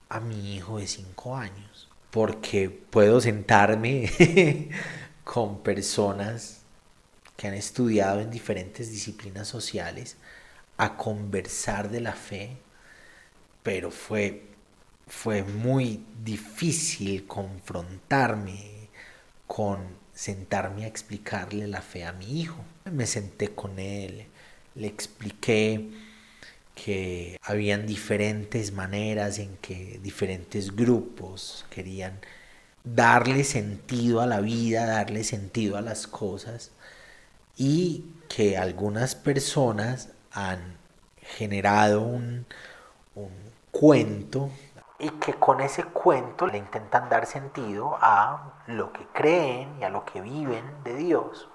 a 0.08 0.18
mi 0.18 0.56
hijo 0.56 0.78
de 0.78 0.88
cinco 0.88 1.36
años, 1.36 1.88
porque 2.10 2.70
puedo 2.70 3.20
sentarme 3.20 4.10
con 5.24 5.62
personas 5.62 6.63
que 7.36 7.48
han 7.48 7.54
estudiado 7.54 8.20
en 8.20 8.30
diferentes 8.30 8.90
disciplinas 8.90 9.48
sociales 9.48 10.16
a 10.76 10.96
conversar 10.96 11.90
de 11.90 12.00
la 12.00 12.12
fe, 12.12 12.56
pero 13.62 13.90
fue, 13.90 14.42
fue 15.06 15.42
muy 15.42 16.04
difícil 16.22 17.26
confrontarme 17.26 18.88
con 19.46 19.80
sentarme 20.12 20.84
a 20.84 20.88
explicarle 20.88 21.66
la 21.66 21.82
fe 21.82 22.04
a 22.04 22.12
mi 22.12 22.40
hijo. 22.40 22.64
Me 22.90 23.06
senté 23.06 23.48
con 23.54 23.78
él, 23.78 24.26
le 24.74 24.86
expliqué 24.86 25.90
que 26.74 27.38
habían 27.42 27.86
diferentes 27.86 28.72
maneras 28.72 29.38
en 29.38 29.56
que 29.58 30.00
diferentes 30.02 30.74
grupos 30.74 31.64
querían 31.70 32.18
darle 32.82 33.44
sentido 33.44 34.20
a 34.20 34.26
la 34.26 34.40
vida, 34.40 34.86
darle 34.86 35.24
sentido 35.24 35.76
a 35.76 35.80
las 35.80 36.06
cosas 36.06 36.72
y 37.56 38.04
que 38.28 38.56
algunas 38.56 39.14
personas 39.14 40.10
han 40.32 40.76
generado 41.20 42.02
un, 42.02 42.46
cuento 43.70 44.50
y 45.00 45.08
que 45.10 45.34
con 45.34 45.60
ese 45.60 45.82
cuento 45.82 46.46
le 46.46 46.58
intentan 46.58 47.08
dar 47.08 47.26
sentido 47.26 47.96
a 48.00 48.62
lo 48.68 48.92
que 48.92 49.04
creen 49.12 49.68
y 49.80 49.84
a 49.84 49.90
lo 49.90 50.04
que 50.04 50.20
viven 50.20 50.64
de 50.84 50.94
Dios. 50.94 51.48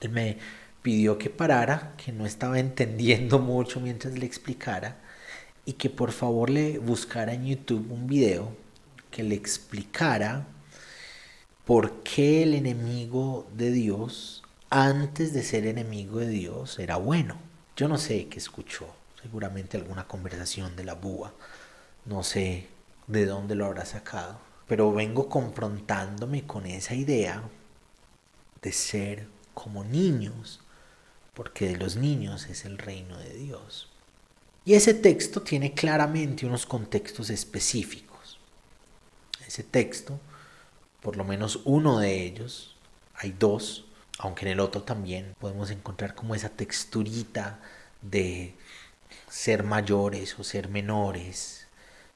Él 0.00 0.10
me 0.10 0.38
pidió 0.82 1.18
que 1.18 1.30
parara, 1.30 1.94
que 1.96 2.12
no 2.12 2.26
estaba 2.26 2.60
entendiendo 2.60 3.38
mucho 3.40 3.80
mientras 3.80 4.16
le 4.16 4.24
explicara 4.24 4.98
y 5.64 5.72
que 5.72 5.90
por 5.90 6.12
favor 6.12 6.50
le 6.50 6.78
buscara 6.78 7.32
en 7.32 7.46
YouTube 7.46 7.90
un 7.90 8.06
video 8.06 8.52
que 9.10 9.24
le 9.24 9.34
explicara 9.34 10.46
por 11.64 12.02
qué 12.02 12.42
el 12.42 12.54
enemigo 12.54 13.46
de 13.52 13.70
Dios, 13.72 14.43
antes 14.82 15.32
de 15.32 15.42
ser 15.42 15.66
enemigo 15.66 16.18
de 16.18 16.28
Dios, 16.28 16.78
era 16.78 16.96
bueno. 16.96 17.36
Yo 17.76 17.88
no 17.88 17.98
sé 17.98 18.28
qué 18.28 18.38
escuchó, 18.38 18.86
seguramente 19.22 19.76
alguna 19.76 20.06
conversación 20.06 20.76
de 20.76 20.84
la 20.84 20.94
búa, 20.94 21.32
no 22.04 22.22
sé 22.22 22.68
de 23.06 23.26
dónde 23.26 23.54
lo 23.54 23.66
habrá 23.66 23.84
sacado, 23.84 24.38
pero 24.66 24.92
vengo 24.92 25.28
confrontándome 25.28 26.46
con 26.46 26.66
esa 26.66 26.94
idea 26.94 27.42
de 28.62 28.72
ser 28.72 29.28
como 29.54 29.84
niños, 29.84 30.60
porque 31.34 31.68
de 31.68 31.76
los 31.76 31.96
niños 31.96 32.46
es 32.46 32.64
el 32.64 32.78
reino 32.78 33.18
de 33.18 33.34
Dios. 33.34 33.90
Y 34.64 34.74
ese 34.74 34.94
texto 34.94 35.42
tiene 35.42 35.74
claramente 35.74 36.46
unos 36.46 36.64
contextos 36.64 37.30
específicos. 37.30 38.38
Ese 39.46 39.62
texto 39.62 40.18
por 41.04 41.18
lo 41.18 41.24
menos 41.24 41.60
uno 41.66 41.98
de 41.98 42.24
ellos, 42.24 42.74
hay 43.14 43.36
dos, 43.38 43.84
aunque 44.18 44.46
en 44.46 44.52
el 44.52 44.60
otro 44.60 44.82
también 44.82 45.34
podemos 45.38 45.70
encontrar 45.70 46.14
como 46.14 46.34
esa 46.34 46.48
texturita 46.48 47.60
de 48.02 48.54
ser 49.28 49.64
mayores 49.64 50.38
o 50.38 50.44
ser 50.44 50.68
menores, 50.68 51.66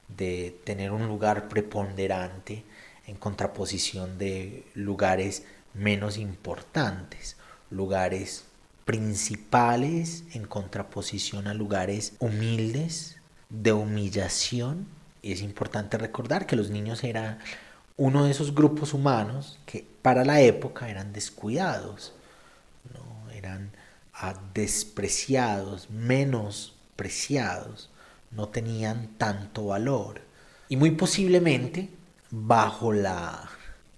de 0.08 0.56
tener 0.64 0.92
un 0.92 1.06
lugar 1.06 1.48
preponderante 1.48 2.64
en 3.06 3.16
contraposición 3.16 4.18
de 4.18 4.64
lugares 4.74 5.44
menos 5.74 6.16
importantes. 6.18 7.36
lugares 7.70 8.44
principales 8.86 10.24
en 10.32 10.46
contraposición 10.46 11.46
a 11.46 11.52
lugares 11.52 12.14
humildes, 12.20 13.18
de 13.50 13.74
humillación. 13.74 14.86
Y 15.20 15.32
es 15.32 15.42
importante 15.42 15.98
recordar 15.98 16.46
que 16.46 16.56
los 16.56 16.70
niños 16.70 17.04
eran 17.04 17.38
uno 17.98 18.24
de 18.24 18.30
esos 18.30 18.54
grupos 18.54 18.94
humanos 18.94 19.58
que 19.66 19.86
para 20.08 20.24
la 20.24 20.40
época 20.40 20.88
eran 20.88 21.12
descuidados, 21.12 22.14
¿no? 22.94 23.30
eran 23.30 23.72
ah, 24.14 24.40
despreciados, 24.54 25.90
menospreciados, 25.90 27.90
no 28.30 28.48
tenían 28.48 29.08
tanto 29.18 29.66
valor. 29.66 30.22
Y 30.70 30.78
muy 30.78 30.92
posiblemente, 30.92 31.90
bajo 32.30 32.94
la 32.94 33.50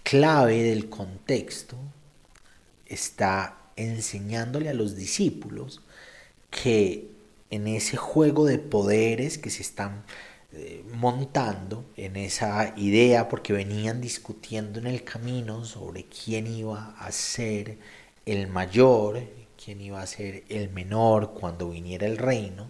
clave 0.03 0.65
del 0.65 0.89
contexto, 0.89 1.77
está 2.87 3.57
enseñándole 3.77 4.69
a 4.69 4.75
los 4.75 4.97
discípulos 4.97 5.81
que 6.51 7.09
en 7.51 7.69
ese 7.69 7.97
juego 7.97 8.47
de 8.47 8.59
poderes 8.59 9.39
que 9.39 9.51
se 9.51 9.63
están 9.63 10.03
eh, 10.53 10.85
montando, 10.93 11.85
en 11.97 12.17
esa 12.17 12.75
idea, 12.77 13.29
porque 13.29 13.53
venían 13.53 14.01
discutiendo 14.01 14.81
en 14.81 14.89
el 14.89 15.05
camino 15.05 15.65
sobre 15.65 16.07
quién 16.07 16.49
iba 16.49 16.97
a 16.99 17.13
ser 17.13 17.79
el 18.27 18.49
mayor, 18.49 19.21
quién 19.63 19.81
iba 19.81 20.03
a 20.03 20.07
ser 20.07 20.45
el 20.49 20.71
menor 20.71 21.35
cuando 21.35 21.71
viniera 21.71 22.07
el 22.07 22.19
reino, 22.19 22.69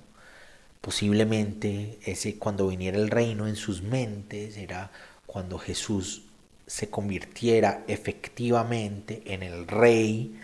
posiblemente 0.80 1.98
ese 2.04 2.36
cuando 2.36 2.68
viniera 2.68 2.98
el 2.98 3.10
reino 3.10 3.46
en 3.48 3.56
sus 3.56 3.82
mentes 3.82 4.56
era 4.56 4.90
cuando 5.26 5.58
Jesús 5.58 6.24
se 6.66 6.90
convirtiera 6.90 7.84
efectivamente 7.88 9.22
en 9.26 9.42
el 9.42 9.66
rey 9.66 10.38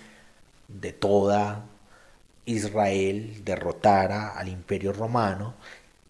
de 0.69 0.93
toda 0.93 1.67
Israel, 2.47 3.43
derrotara 3.45 4.31
al 4.31 4.49
imperio 4.49 4.93
romano 4.93 5.55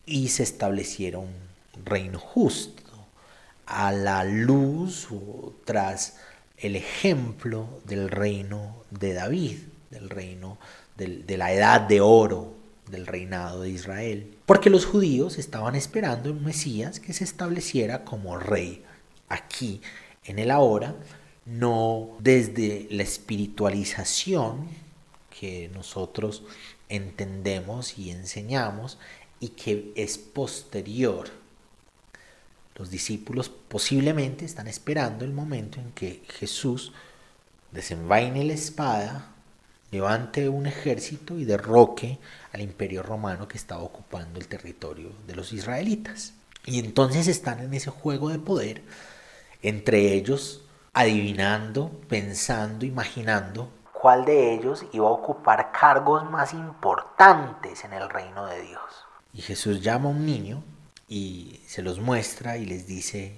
y 0.07 0.29
se 0.29 0.45
estableciera 0.45 1.19
un 1.19 1.35
reino 1.85 2.19
justo 2.19 2.83
a 3.67 3.93
la 3.93 4.25
luz 4.25 5.09
o 5.11 5.53
tras 5.65 6.17
el 6.57 6.77
ejemplo 6.77 7.81
del 7.85 8.09
reino 8.09 8.85
de 8.91 9.13
David, 9.13 9.59
del 9.91 10.09
reino 10.09 10.59
de 10.97 11.37
la 11.37 11.53
edad 11.53 11.83
de 11.83 12.01
oro 12.01 12.55
del 12.91 13.07
reinado 13.07 13.63
de 13.63 13.71
Israel. 13.71 14.37
Porque 14.47 14.71
los 14.71 14.87
judíos 14.87 15.39
estaban 15.39 15.75
esperando 15.75 16.31
un 16.31 16.45
Mesías 16.45 17.01
que 17.01 17.13
se 17.13 17.25
estableciera 17.25 18.05
como 18.05 18.39
rey 18.39 18.85
aquí, 19.29 19.81
en 20.25 20.39
el 20.39 20.51
ahora, 20.51 20.95
no 21.45 22.11
desde 22.21 22.87
la 22.91 23.03
espiritualización 23.03 24.69
que 25.39 25.71
nosotros 25.75 26.45
entendemos 26.89 27.99
y 27.99 28.11
enseñamos 28.11 28.99
y 29.41 29.49
que 29.49 29.93
es 29.97 30.19
posterior. 30.19 31.29
Los 32.75 32.91
discípulos 32.91 33.49
posiblemente 33.49 34.45
están 34.45 34.69
esperando 34.69 35.25
el 35.25 35.33
momento 35.33 35.81
en 35.81 35.93
que 35.93 36.23
Jesús 36.29 36.93
desenvaine 37.73 38.45
la 38.45 38.53
espada, 38.53 39.33
levante 39.91 40.49
un 40.49 40.67
ejército 40.67 41.39
y 41.39 41.45
derroque 41.45 42.19
al 42.53 42.61
imperio 42.61 43.03
romano 43.03 43.49
que 43.49 43.57
estaba 43.57 43.83
ocupando 43.83 44.39
el 44.39 44.49
territorio 44.49 45.11
de 45.27 45.37
los 45.37 45.53
israelitas. 45.53 46.35
Y 46.65 46.81
entonces 46.81 47.29
están 47.29 47.61
en 47.61 47.73
ese 47.75 47.91
juego 47.91 48.29
de 48.29 48.39
poder, 48.39 48.83
entre 49.63 50.13
ellos 50.13 50.63
adivinando, 50.93 51.91
pensando, 52.09 52.85
imaginando 52.85 53.71
cuál 53.93 54.25
de 54.25 54.55
ellos 54.55 54.85
iba 54.93 55.09
a 55.09 55.13
ocupar 55.13 55.73
cargos 55.73 56.31
más 56.31 56.53
importantes 56.53 57.85
en 57.85 57.93
el 57.93 58.09
reino 58.09 58.47
de 58.47 58.63
Dios. 58.63 59.06
Y 59.37 59.43
Jesús 59.43 59.83
llama 59.83 60.09
a 60.09 60.13
un 60.13 60.25
niño 60.25 60.65
y 61.09 61.61
se 61.67 61.83
los 61.83 62.01
muestra 62.01 62.57
y 62.57 62.65
les 62.65 62.87
dice, 62.87 63.35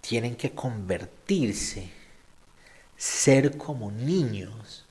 tienen 0.00 0.36
que 0.36 0.52
convertirse, 0.52 1.90
ser 2.96 3.58
como 3.58 3.90
niños, 3.90 4.86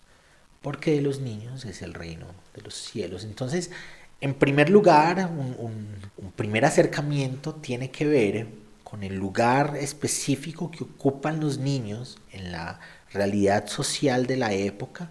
porque 0.61 0.91
de 0.91 1.01
los 1.01 1.21
niños 1.21 1.63
es 1.63 1.81
el 1.81 1.93
reino 1.93 2.27
de 2.53 2.61
los 2.61 2.75
cielos. 2.75 3.23
Entonces, 3.23 3.71
en 4.19 4.33
primer 4.33 4.69
lugar, 4.69 5.29
un, 5.31 5.95
primer 6.35 6.65
acercamiento 6.65 7.55
tiene 7.55 7.89
que 7.89 8.05
ver 8.05 8.47
con 8.83 9.03
el 9.03 9.15
lugar 9.15 9.77
específico 9.79 10.71
que 10.71 10.83
ocupan 10.83 11.39
los 11.39 11.57
niños 11.57 12.17
en 12.33 12.51
la 12.51 12.81
realidad 13.13 13.67
social 13.67 14.27
de 14.27 14.35
la 14.35 14.51
época, 14.51 15.09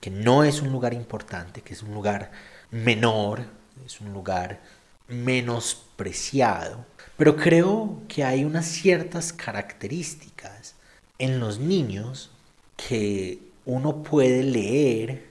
que 0.00 0.10
no 0.10 0.42
es 0.42 0.62
un 0.62 0.72
lugar 0.72 0.94
importante, 0.94 1.62
que 1.62 1.74
es 1.74 1.82
un 1.82 1.94
lugar 1.94 2.32
menor, 2.72 3.61
es 3.84 4.00
un 4.00 4.12
lugar 4.12 4.60
menospreciado, 5.08 6.84
pero 7.16 7.36
creo 7.36 8.00
que 8.08 8.24
hay 8.24 8.44
unas 8.44 8.66
ciertas 8.66 9.32
características 9.32 10.74
en 11.18 11.40
los 11.40 11.58
niños 11.58 12.30
que 12.76 13.38
uno 13.64 14.02
puede 14.02 14.42
leer 14.42 15.26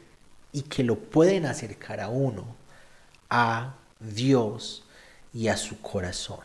y 0.53 0.63
que 0.63 0.83
lo 0.83 0.97
pueden 0.97 1.45
acercar 1.45 1.99
a 1.99 2.09
uno 2.09 2.55
a 3.29 3.75
Dios 3.99 4.83
y 5.33 5.47
a 5.47 5.57
su 5.57 5.81
corazón 5.81 6.39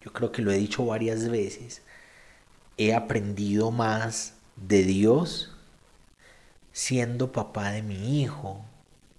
yo 0.00 0.12
creo 0.12 0.32
que 0.32 0.42
lo 0.42 0.50
he 0.50 0.56
dicho 0.56 0.84
varias 0.86 1.28
veces, 1.28 1.82
he 2.76 2.94
aprendido 2.94 3.70
más 3.70 4.34
de 4.56 4.82
Dios 4.82 5.52
siendo 6.72 7.32
papá 7.32 7.72
de 7.72 7.82
mi 7.82 8.22
hijo 8.22 8.64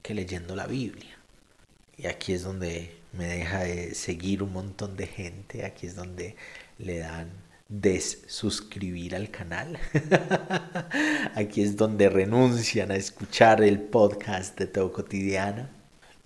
que 0.02 0.16
leyendo 0.16 0.56
la 0.56 0.66
Biblia. 0.66 1.11
Y 2.02 2.08
aquí 2.08 2.34
es 2.34 2.44
donde 2.44 2.96
me 3.14 3.28
deja 3.28 3.60
de 3.60 3.94
seguir 3.94 4.42
un 4.42 4.54
montón 4.54 4.98
de 4.98 5.06
gente, 5.06 5.66
aquí 5.66 5.86
es 5.86 5.96
donde 5.96 6.36
le 6.80 6.98
dan 6.98 7.30
desuscribir 7.70 9.16
al 9.16 9.30
canal. 9.30 9.78
aquí 11.36 11.62
es 11.62 11.78
donde 11.78 12.10
renuncian 12.10 12.90
a 12.90 12.96
escuchar 12.96 13.62
el 13.62 13.80
podcast 13.80 14.58
de 14.58 14.66
Todo 14.66 14.92
Cotidiana. 14.92 15.70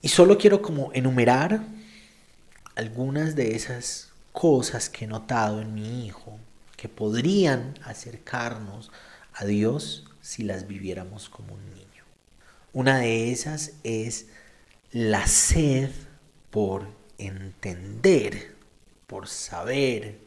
Y 0.01 0.07
solo 0.07 0.37
quiero 0.37 0.61
como 0.61 0.93
enumerar 0.93 1.61
algunas 2.75 3.35
de 3.35 3.55
esas 3.55 4.13
cosas 4.31 4.89
que 4.89 5.03
he 5.03 5.07
notado 5.09 5.59
en 5.59 5.73
mi 5.73 6.05
hijo 6.05 6.39
que 6.77 6.87
podrían 6.87 7.73
acercarnos 7.83 8.91
a 9.33 9.43
Dios 9.43 10.05
si 10.21 10.43
las 10.43 10.67
viviéramos 10.67 11.27
como 11.27 11.55
un 11.55 11.69
niño. 11.71 12.05
Una 12.71 12.99
de 12.99 13.31
esas 13.33 13.73
es 13.83 14.27
la 14.95 15.27
sed 15.27 15.89
por 16.51 16.87
entender, 17.17 18.55
por 19.07 19.27
saber, 19.27 20.19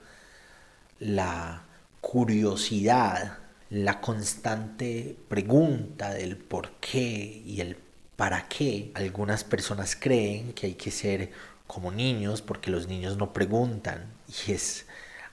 la 1.01 1.63
curiosidad, 2.03 3.39
la 3.71 4.03
constante 4.03 5.17
pregunta 5.27 6.13
del 6.13 6.37
por 6.37 6.73
qué 6.81 7.43
y 7.47 7.63
el 7.63 7.79
para 8.17 8.47
qué. 8.47 8.91
Algunas 8.93 9.43
personas 9.43 9.97
creen 9.97 10.53
que 10.53 10.67
hay 10.67 10.75
que 10.75 10.91
ser 10.91 11.33
como 11.67 11.91
niños, 11.91 12.43
porque 12.43 12.71
los 12.71 12.89
niños 12.89 13.17
no 13.17 13.33
preguntan, 13.33 14.13
y 14.47 14.53
es 14.53 14.85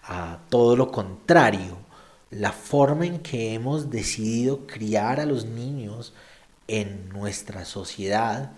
a 0.03 0.39
todo 0.47 0.77
lo 0.77 0.93
contrario. 0.93 1.77
La 2.31 2.53
forma 2.53 3.05
en 3.05 3.19
que 3.19 3.53
hemos 3.53 3.89
decidido 3.89 4.65
criar 4.65 5.19
a 5.19 5.25
los 5.25 5.43
niños 5.43 6.13
en 6.69 7.09
nuestra 7.09 7.65
sociedad 7.65 8.53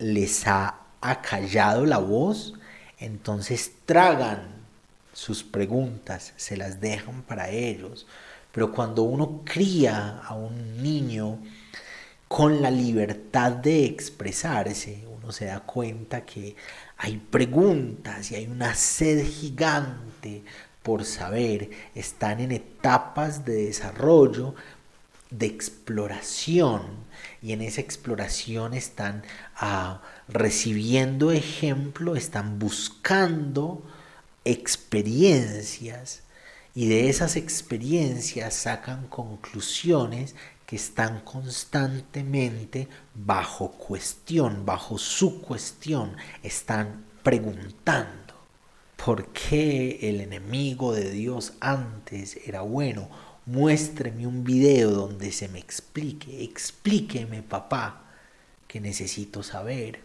les 0.00 0.46
ha 0.46 0.80
acallado 1.00 1.86
la 1.86 1.98
voz, 1.98 2.54
entonces 2.98 3.72
tragan 3.84 4.60
sus 5.12 5.44
preguntas, 5.44 6.32
se 6.36 6.56
las 6.56 6.80
dejan 6.80 7.22
para 7.22 7.50
ellos. 7.50 8.06
Pero 8.52 8.72
cuando 8.72 9.02
uno 9.02 9.42
cría 9.44 10.20
a 10.24 10.34
un 10.34 10.82
niño 10.82 11.38
con 12.26 12.62
la 12.62 12.70
libertad 12.70 13.52
de 13.52 13.84
expresarse, 13.84 15.04
uno 15.06 15.30
se 15.32 15.46
da 15.46 15.60
cuenta 15.60 16.24
que 16.24 16.56
hay 16.96 17.16
preguntas 17.16 18.30
y 18.30 18.36
hay 18.36 18.46
una 18.46 18.74
sed 18.74 19.24
gigante 19.24 20.42
por 20.82 21.04
saber, 21.04 21.70
están 21.94 22.40
en 22.40 22.52
etapas 22.52 23.44
de 23.44 23.66
desarrollo, 23.66 24.54
de 25.30 25.46
exploración, 25.46 26.82
y 27.40 27.52
en 27.52 27.62
esa 27.62 27.80
exploración 27.80 28.74
están 28.74 29.22
ah, 29.56 30.02
recibiendo 30.28 31.30
ejemplo, 31.30 32.16
están 32.16 32.58
buscando 32.58 33.82
experiencias, 34.44 36.22
y 36.74 36.88
de 36.88 37.08
esas 37.08 37.36
experiencias 37.36 38.54
sacan 38.54 39.06
conclusiones 39.08 40.34
que 40.66 40.76
están 40.76 41.20
constantemente 41.20 42.88
bajo 43.14 43.72
cuestión, 43.72 44.64
bajo 44.64 44.98
su 44.98 45.40
cuestión, 45.42 46.16
están 46.44 47.04
preguntando 47.24 48.34
por 49.04 49.28
qué 49.32 49.98
el 50.02 50.20
enemigo 50.20 50.92
de 50.92 51.10
Dios 51.10 51.54
antes 51.60 52.38
era 52.46 52.60
bueno, 52.60 53.08
muéstreme 53.50 54.28
un 54.28 54.44
video 54.44 54.90
donde 54.92 55.32
se 55.32 55.48
me 55.48 55.58
explique, 55.58 56.44
explíqueme 56.44 57.42
papá 57.42 58.04
que 58.68 58.80
necesito 58.80 59.42
saber. 59.42 60.00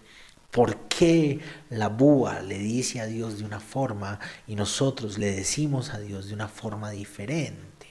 ¿Por 0.49 0.87
qué 0.87 1.39
la 1.69 1.89
búa 1.89 2.41
le 2.41 2.57
dice 2.57 3.01
a 3.01 3.05
Dios 3.05 3.37
de 3.37 3.45
una 3.45 3.59
forma 3.59 4.19
y 4.47 4.55
nosotros 4.55 5.19
le 5.19 5.31
decimos 5.31 5.93
a 5.93 5.99
Dios 5.99 6.27
de 6.27 6.33
una 6.33 6.47
forma 6.47 6.89
diferente? 6.89 7.87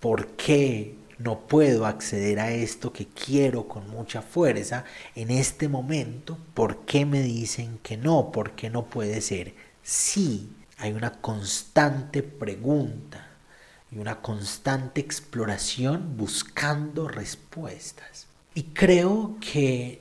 ¿Por 0.00 0.28
qué 0.32 0.96
no 1.18 1.46
puedo 1.46 1.86
acceder 1.86 2.40
a 2.40 2.50
esto 2.50 2.92
que 2.92 3.06
quiero 3.06 3.68
con 3.68 3.88
mucha 3.88 4.22
fuerza 4.22 4.84
en 5.14 5.30
este 5.30 5.68
momento? 5.68 6.36
¿Por 6.52 6.84
qué 6.84 7.06
me 7.06 7.22
dicen 7.22 7.78
que 7.80 7.96
no? 7.96 8.32
¿Por 8.32 8.52
qué 8.52 8.70
no 8.70 8.86
puede 8.86 9.20
ser? 9.20 9.54
Sí, 9.84 10.50
hay 10.78 10.92
una 10.92 11.20
constante 11.20 12.24
pregunta 12.24 13.33
y 13.94 13.98
una 13.98 14.20
constante 14.20 15.00
exploración 15.00 16.16
buscando 16.16 17.06
respuestas. 17.06 18.26
Y 18.54 18.64
creo 18.64 19.36
que 19.40 20.00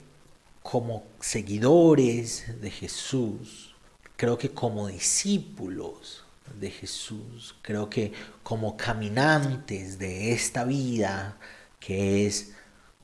como 0.63 1.03
seguidores 1.19 2.59
de 2.59 2.71
Jesús, 2.71 3.75
creo 4.15 4.37
que 4.37 4.49
como 4.49 4.87
discípulos 4.87 6.23
de 6.59 6.71
Jesús, 6.71 7.55
creo 7.61 7.89
que 7.89 8.13
como 8.41 8.77
caminantes 8.77 9.99
de 9.99 10.31
esta 10.33 10.63
vida 10.63 11.37
que 11.79 12.25
es 12.25 12.53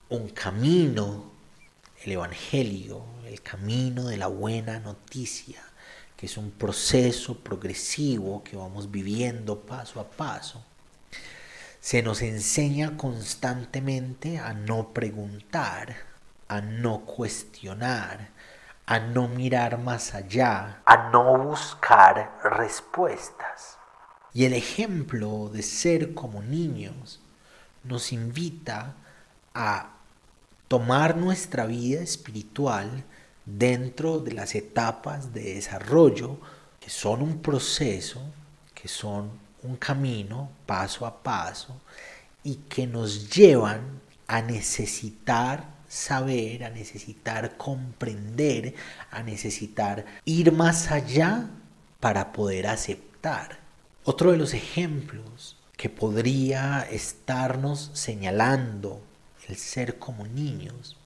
un 0.10 0.30
camino, 0.30 1.32
el 2.04 2.13
Evangelio, 2.13 3.04
el 3.25 3.41
camino 3.41 4.08
de 4.08 4.17
la 4.17 4.28
buena 4.28 4.80
noticia, 4.80 5.62
que 6.15 6.25
es 6.25 6.38
un 6.38 6.52
proceso 6.52 7.38
progresivo 7.38 8.43
que 8.43 8.56
vamos 8.56 8.89
viviendo 8.89 9.60
paso 9.60 9.99
a 9.99 10.10
paso. 10.10 10.63
Se 11.80 12.02
nos 12.02 12.22
enseña 12.22 12.98
constantemente 12.98 14.38
a 14.38 14.54
no 14.54 14.93
preguntar, 14.93 15.95
a 16.48 16.62
no 16.62 17.02
cuestionar, 17.06 18.30
a 18.86 19.00
no 19.00 19.28
mirar 19.28 19.78
más 19.78 20.13
allá, 20.15 20.82
a 20.86 21.10
no 21.10 21.38
buscar 21.38 22.39
respuestas. 22.43 23.78
Y 24.34 24.45
el 24.45 24.54
ejemplo 24.54 25.50
de 25.50 25.63
ser 25.63 26.13
como 26.13 26.41
niños 26.41 27.19
nos 27.84 28.12
invita 28.12 28.95
a 29.54 29.91
tomar 30.67 31.17
nuestra 31.17 31.65
vida 31.65 32.02
espiritual 32.02 33.04
dentro 33.45 34.19
de 34.19 34.34
las 34.34 34.54
etapas 34.54 35.34
de 35.34 35.56
desarrollo 35.56 36.39
que 36.80 36.89
son 36.89 37.22
un 37.22 37.41
proceso, 37.41 38.22
que 38.74 38.88
son 38.88 39.32
un 39.63 39.76
camino 39.76 40.50
paso 40.65 41.06
a 41.06 41.22
paso 41.22 41.80
y 42.43 42.56
que 42.56 42.88
nos 42.88 43.30
llevan 43.30 44.02
a 44.28 44.41
necesitar 44.41 45.80
saber, 45.88 46.63
a 46.63 46.69
necesitar 46.69 47.58
comprender, 47.58 48.76
a 49.12 49.24
necesitar 49.24 50.06
ir 50.24 50.52
más 50.52 50.91
allá 50.91 51.50
para 52.00 52.32
poder 52.32 52.67
aceptar. 52.67 53.60
Otro 54.04 54.32
de 54.32 54.38
los 54.38 54.54
ejemplos 54.54 55.58
que 55.76 55.89
podría 55.89 56.82
estarnos 56.89 57.91
señalando 57.93 59.02
el 59.48 59.58
ser 59.58 59.98
como 59.98 60.28
niños 60.28 60.98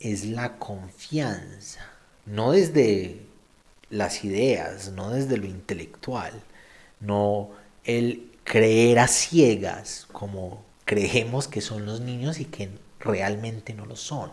es 0.00 0.24
la 0.24 0.58
confianza, 0.58 1.80
no 2.26 2.52
desde 2.52 3.22
las 3.90 4.24
ideas, 4.24 4.92
no 4.92 5.10
desde 5.10 5.36
lo 5.36 5.46
intelectual, 5.46 6.32
no 7.00 7.50
el 7.86 8.32
creer 8.44 8.98
a 8.98 9.08
ciegas 9.08 10.06
como 10.12 10.64
creemos 10.84 11.48
que 11.48 11.60
son 11.60 11.86
los 11.86 12.00
niños 12.00 12.38
y 12.38 12.44
que 12.44 12.68
realmente 13.00 13.74
no 13.74 13.86
lo 13.86 13.96
son, 13.96 14.30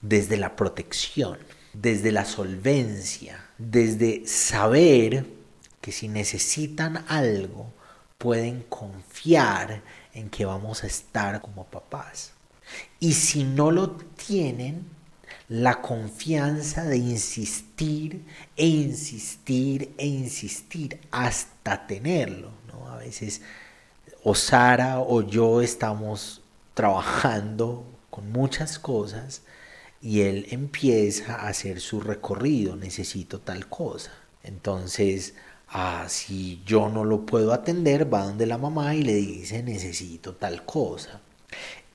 desde 0.00 0.36
la 0.36 0.56
protección, 0.56 1.38
desde 1.72 2.12
la 2.12 2.24
solvencia, 2.24 3.44
desde 3.58 4.26
saber 4.26 5.26
que 5.80 5.92
si 5.92 6.08
necesitan 6.08 7.04
algo 7.08 7.72
pueden 8.18 8.62
confiar 8.62 9.82
en 10.14 10.30
que 10.30 10.44
vamos 10.44 10.84
a 10.84 10.86
estar 10.86 11.40
como 11.40 11.66
papás. 11.66 12.32
Y 13.00 13.12
si 13.12 13.44
no 13.44 13.70
lo 13.70 13.90
tienen, 13.90 14.86
la 15.48 15.82
confianza 15.82 16.84
de 16.84 16.96
insistir 16.96 18.24
e 18.56 18.66
insistir 18.66 19.94
e 19.98 20.06
insistir 20.06 21.00
hasta 21.10 21.86
tenerlo. 21.86 22.63
O 24.22 24.34
Sara 24.34 25.00
o 25.00 25.22
yo 25.22 25.60
estamos 25.60 26.42
trabajando 26.74 27.84
con 28.10 28.32
muchas 28.32 28.78
cosas 28.78 29.42
y 30.00 30.22
él 30.22 30.46
empieza 30.50 31.36
a 31.36 31.48
hacer 31.48 31.80
su 31.80 32.00
recorrido, 32.00 32.76
necesito 32.76 33.40
tal 33.40 33.68
cosa. 33.68 34.12
Entonces, 34.42 35.34
ah, 35.68 36.04
si 36.08 36.62
yo 36.66 36.90
no 36.90 37.04
lo 37.04 37.24
puedo 37.24 37.52
atender, 37.52 38.12
va 38.12 38.24
donde 38.24 38.46
la 38.46 38.58
mamá 38.58 38.94
y 38.94 39.02
le 39.02 39.14
dice 39.14 39.62
necesito 39.62 40.34
tal 40.34 40.64
cosa. 40.64 41.20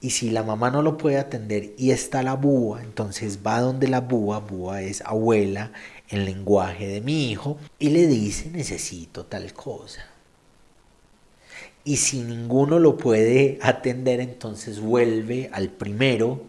Y 0.01 0.11
si 0.11 0.29
la 0.29 0.43
mamá 0.43 0.71
no 0.71 0.81
lo 0.81 0.97
puede 0.97 1.17
atender 1.17 1.73
y 1.77 1.91
está 1.91 2.23
la 2.23 2.35
búa, 2.35 2.81
entonces 2.81 3.39
va 3.45 3.59
donde 3.59 3.87
la 3.87 4.01
búa, 4.01 4.39
búa 4.39 4.81
es 4.81 5.01
abuela 5.01 5.71
en 6.07 6.25
lenguaje 6.25 6.87
de 6.87 7.01
mi 7.01 7.29
hijo, 7.29 7.57
y 7.77 7.89
le 7.89 8.07
dice 8.07 8.49
necesito 8.49 9.25
tal 9.25 9.53
cosa. 9.53 10.08
Y 11.83 11.97
si 11.97 12.21
ninguno 12.21 12.79
lo 12.79 12.97
puede 12.97 13.57
atender, 13.61 14.19
entonces 14.19 14.79
vuelve 14.79 15.49
al 15.53 15.69
primero 15.69 16.43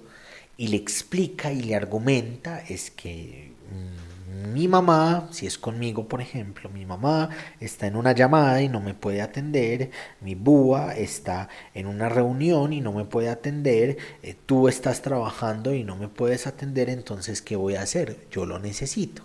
y 0.56 0.68
le 0.68 0.76
explica 0.76 1.52
y 1.52 1.62
le 1.62 1.74
argumenta, 1.74 2.60
es 2.60 2.90
que 2.90 3.52
mm, 3.70 4.52
mi 4.52 4.68
mamá, 4.68 5.28
si 5.32 5.46
es 5.46 5.58
conmigo, 5.58 6.08
por 6.08 6.20
ejemplo, 6.20 6.68
mi 6.70 6.84
mamá 6.84 7.30
está 7.60 7.86
en 7.86 7.96
una 7.96 8.12
llamada 8.12 8.60
y 8.62 8.68
no 8.68 8.80
me 8.80 8.94
puede 8.94 9.22
atender, 9.22 9.90
mi 10.20 10.34
búa 10.34 10.94
está 10.94 11.48
en 11.74 11.86
una 11.86 12.08
reunión 12.08 12.72
y 12.72 12.80
no 12.80 12.92
me 12.92 13.04
puede 13.04 13.30
atender, 13.30 13.98
eh, 14.22 14.36
tú 14.46 14.68
estás 14.68 15.02
trabajando 15.02 15.74
y 15.74 15.84
no 15.84 15.96
me 15.96 16.08
puedes 16.08 16.46
atender, 16.46 16.90
entonces, 16.90 17.42
¿qué 17.42 17.56
voy 17.56 17.74
a 17.76 17.82
hacer? 17.82 18.26
Yo 18.30 18.46
lo 18.46 18.58
necesito. 18.58 19.22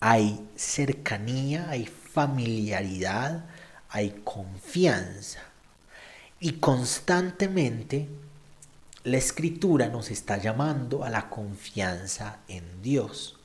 Hay 0.00 0.46
cercanía, 0.56 1.68
hay 1.70 1.86
familiaridad, 1.86 3.46
hay 3.88 4.20
confianza. 4.24 5.40
Y 6.40 6.52
constantemente 6.54 8.08
la 9.04 9.16
escritura 9.16 9.88
nos 9.88 10.10
está 10.10 10.36
llamando 10.38 11.04
a 11.04 11.10
la 11.10 11.28
confianza 11.28 12.38
en 12.48 12.82
Dios 12.82 13.38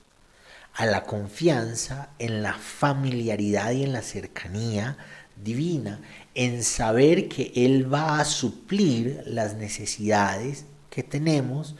a 0.76 0.86
la 0.86 1.04
confianza 1.04 2.10
en 2.20 2.42
la 2.42 2.54
familiaridad 2.54 3.72
y 3.72 3.84
en 3.84 3.94
la 3.94 4.02
cercanía 4.02 4.98
divina, 5.36 6.02
en 6.36 6.64
saber 6.64 7.30
que 7.30 7.52
Él 7.56 7.92
va 7.92 8.20
a 8.20 8.26
suplir 8.26 9.22
las 9.26 9.56
necesidades 9.56 10.66
que 10.90 11.04
tenemos, 11.04 11.76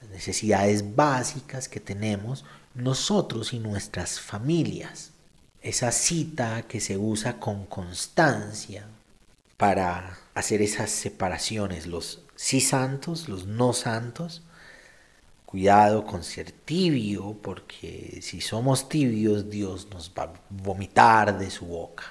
las 0.00 0.10
necesidades 0.10 0.94
básicas 0.94 1.68
que 1.68 1.80
tenemos 1.80 2.44
nosotros 2.74 3.52
y 3.52 3.58
nuestras 3.58 4.20
familias. 4.20 5.12
Esa 5.62 5.92
cita 5.92 6.62
que 6.62 6.80
se 6.80 6.96
usa 6.96 7.38
con 7.40 7.66
constancia 7.66 8.86
para 9.56 10.18
hacer 10.34 10.62
esas 10.62 10.90
separaciones, 10.90 11.86
los 11.86 12.22
sí 12.36 12.60
santos, 12.60 13.28
los 13.28 13.46
no 13.46 13.72
santos, 13.72 14.42
Cuidado 15.48 16.04
con 16.04 16.24
ser 16.24 16.52
tibio, 16.52 17.34
porque 17.40 18.18
si 18.20 18.42
somos 18.42 18.90
tibios, 18.90 19.48
Dios 19.48 19.88
nos 19.90 20.10
va 20.10 20.24
a 20.24 20.32
vomitar 20.50 21.38
de 21.38 21.50
su 21.50 21.64
boca. 21.64 22.04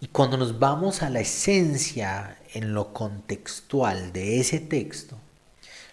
Y 0.00 0.06
cuando 0.06 0.38
nos 0.38 0.58
vamos 0.58 1.02
a 1.02 1.10
la 1.10 1.20
esencia 1.20 2.38
en 2.54 2.72
lo 2.72 2.94
contextual 2.94 4.14
de 4.14 4.40
ese 4.40 4.60
texto, 4.60 5.18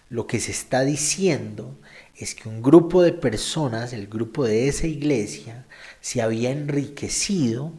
lo 0.09 0.27
que 0.27 0.39
se 0.39 0.51
está 0.51 0.85
diciendo 0.85 1.75
es 2.17 2.33
que 2.33 2.49
un 2.49 2.63
grupo 2.63 3.03
de 3.03 3.13
personas, 3.13 3.93
el 3.93 4.07
grupo 4.07 4.45
de 4.45 4.67
esa 4.67 4.87
iglesia, 4.87 5.65
se 6.01 6.21
había 6.21 6.51
enriquecido 6.51 7.71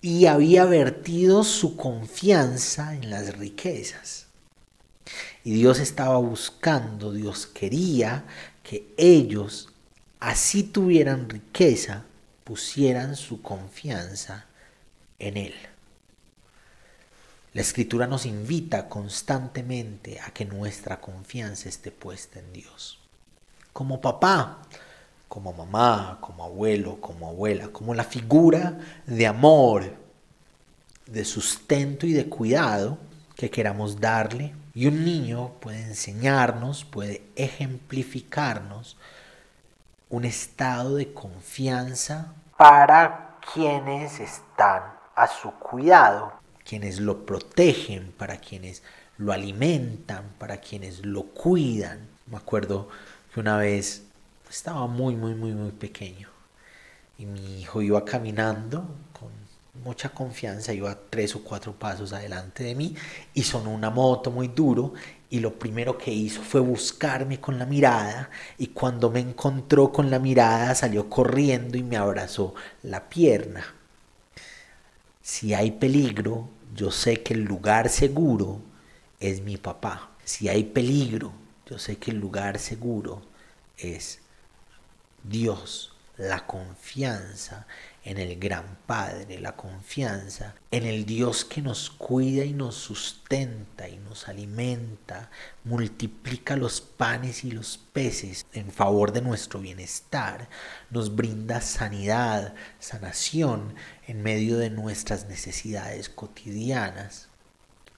y 0.00 0.26
había 0.26 0.64
vertido 0.64 1.44
su 1.44 1.76
confianza 1.76 2.94
en 2.94 3.10
las 3.10 3.38
riquezas. 3.38 4.26
Y 5.44 5.52
Dios 5.52 5.78
estaba 5.78 6.18
buscando, 6.18 7.12
Dios 7.12 7.46
quería 7.46 8.24
que 8.62 8.92
ellos, 8.96 9.68
así 10.18 10.64
tuvieran 10.64 11.28
riqueza, 11.28 12.04
pusieran 12.42 13.14
su 13.14 13.40
confianza 13.40 14.46
en 15.18 15.36
Él. 15.36 15.54
La 17.54 17.62
escritura 17.62 18.08
nos 18.08 18.26
invita 18.26 18.88
constantemente 18.88 20.20
a 20.20 20.32
que 20.32 20.44
nuestra 20.44 21.00
confianza 21.00 21.68
esté 21.68 21.92
puesta 21.92 22.40
en 22.40 22.52
Dios. 22.52 22.98
Como 23.72 24.00
papá, 24.00 24.58
como 25.28 25.52
mamá, 25.52 26.18
como 26.20 26.44
abuelo, 26.44 27.00
como 27.00 27.28
abuela, 27.28 27.68
como 27.68 27.94
la 27.94 28.04
figura 28.04 28.78
de 29.06 29.26
amor 29.28 29.94
de 31.06 31.24
sustento 31.24 32.06
y 32.06 32.12
de 32.12 32.28
cuidado 32.28 32.98
que 33.36 33.50
queramos 33.50 34.00
darle. 34.00 34.52
Y 34.74 34.88
un 34.88 35.04
niño 35.04 35.52
puede 35.60 35.82
enseñarnos, 35.82 36.84
puede 36.84 37.22
ejemplificarnos 37.36 38.96
un 40.10 40.24
estado 40.24 40.96
de 40.96 41.12
confianza 41.12 42.34
para 42.56 43.38
quienes 43.52 44.18
están 44.18 44.82
a 45.14 45.28
su 45.28 45.52
cuidado, 45.52 46.32
quienes 46.64 47.00
lo 47.00 47.26
protegen, 47.26 48.12
para 48.16 48.38
quienes 48.38 48.82
lo 49.18 49.32
alimentan, 49.32 50.24
para 50.38 50.58
quienes 50.58 51.04
lo 51.04 51.24
cuidan. 51.24 52.08
Me 52.26 52.36
acuerdo 52.36 52.88
que 53.32 53.40
una 53.40 53.56
vez 53.58 54.04
estaba 54.50 54.86
muy, 54.86 55.16
muy, 55.16 55.34
muy, 55.34 55.52
muy 55.52 55.70
pequeño 55.72 56.28
y 57.18 57.26
mi 57.26 57.60
hijo 57.60 57.82
iba 57.82 58.04
caminando 58.04 58.86
con 59.18 59.30
mucha 59.82 60.08
confianza, 60.10 60.72
iba 60.72 60.96
tres 61.10 61.34
o 61.34 61.42
cuatro 61.42 61.72
pasos 61.72 62.12
adelante 62.12 62.64
de 62.64 62.74
mí 62.74 62.94
y 63.34 63.42
sonó 63.42 63.70
una 63.70 63.90
moto 63.90 64.30
muy 64.30 64.48
duro 64.48 64.94
y 65.30 65.40
lo 65.40 65.58
primero 65.58 65.98
que 65.98 66.12
hizo 66.12 66.42
fue 66.42 66.60
buscarme 66.60 67.40
con 67.40 67.58
la 67.58 67.66
mirada 67.66 68.30
y 68.58 68.68
cuando 68.68 69.10
me 69.10 69.20
encontró 69.20 69.92
con 69.92 70.10
la 70.10 70.18
mirada 70.18 70.74
salió 70.74 71.10
corriendo 71.10 71.76
y 71.76 71.82
me 71.82 71.96
abrazó 71.96 72.54
la 72.82 73.08
pierna. 73.08 73.64
Si 75.22 75.54
hay 75.54 75.72
peligro, 75.72 76.48
yo 76.74 76.90
sé 76.90 77.22
que 77.22 77.34
el 77.34 77.44
lugar 77.44 77.88
seguro 77.88 78.60
es 79.20 79.40
mi 79.40 79.56
papá. 79.56 80.10
Si 80.24 80.48
hay 80.48 80.64
peligro, 80.64 81.32
yo 81.66 81.78
sé 81.78 81.98
que 81.98 82.10
el 82.10 82.18
lugar 82.18 82.58
seguro 82.58 83.22
es 83.78 84.20
Dios 85.22 85.94
la 86.16 86.46
confianza 86.46 87.66
en 88.04 88.18
el 88.18 88.38
gran 88.38 88.76
Padre, 88.86 89.40
la 89.40 89.56
confianza 89.56 90.54
en 90.70 90.84
el 90.84 91.06
Dios 91.06 91.44
que 91.44 91.62
nos 91.62 91.88
cuida 91.88 92.44
y 92.44 92.52
nos 92.52 92.74
sustenta 92.74 93.88
y 93.88 93.96
nos 93.96 94.28
alimenta, 94.28 95.30
multiplica 95.64 96.56
los 96.56 96.82
panes 96.82 97.44
y 97.44 97.50
los 97.50 97.78
peces 97.78 98.44
en 98.52 98.70
favor 98.70 99.12
de 99.12 99.22
nuestro 99.22 99.58
bienestar, 99.60 100.50
nos 100.90 101.16
brinda 101.16 101.62
sanidad, 101.62 102.54
sanación 102.78 103.74
en 104.06 104.22
medio 104.22 104.58
de 104.58 104.68
nuestras 104.68 105.26
necesidades 105.26 106.10
cotidianas, 106.10 107.28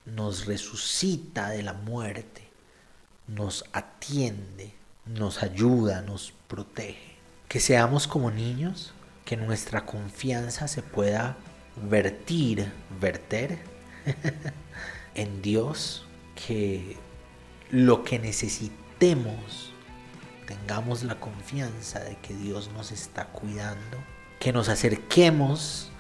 nos 0.04 0.46
resucita 0.46 1.50
de 1.50 1.64
la 1.64 1.72
muerte, 1.72 2.48
nos 3.26 3.64
atiende, 3.72 4.72
nos 5.04 5.42
ayuda, 5.42 6.00
nos 6.02 6.32
protege. 6.46 7.16
Que 7.48 7.58
seamos 7.58 8.06
como 8.06 8.30
niños, 8.30 8.92
que 9.26 9.36
nuestra 9.36 9.84
confianza 9.84 10.68
se 10.68 10.82
pueda 10.82 11.36
vertir, 11.90 12.72
verter 12.98 13.58
en 15.14 15.42
Dios, 15.42 16.06
que 16.46 16.96
lo 17.70 18.04
que 18.04 18.18
necesitemos 18.18 19.72
tengamos 20.46 21.02
la 21.02 21.16
confianza 21.16 21.98
de 21.98 22.16
que 22.18 22.34
Dios 22.34 22.70
nos 22.72 22.92
está 22.92 23.26
cuidando, 23.26 23.98
que 24.38 24.52
nos 24.52 24.68
acerquemos 24.68 25.90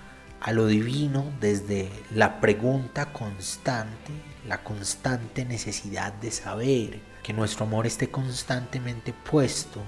a 0.40 0.52
lo 0.52 0.68
divino 0.68 1.24
desde 1.40 1.90
la 2.14 2.40
pregunta 2.40 3.12
constante, 3.12 4.12
la 4.46 4.62
constante 4.62 5.44
necesidad 5.44 6.12
de 6.12 6.30
saber, 6.30 7.00
que 7.24 7.32
nuestro 7.32 7.66
amor 7.66 7.88
esté 7.88 8.08
constantemente 8.08 9.12
puesto 9.12 9.82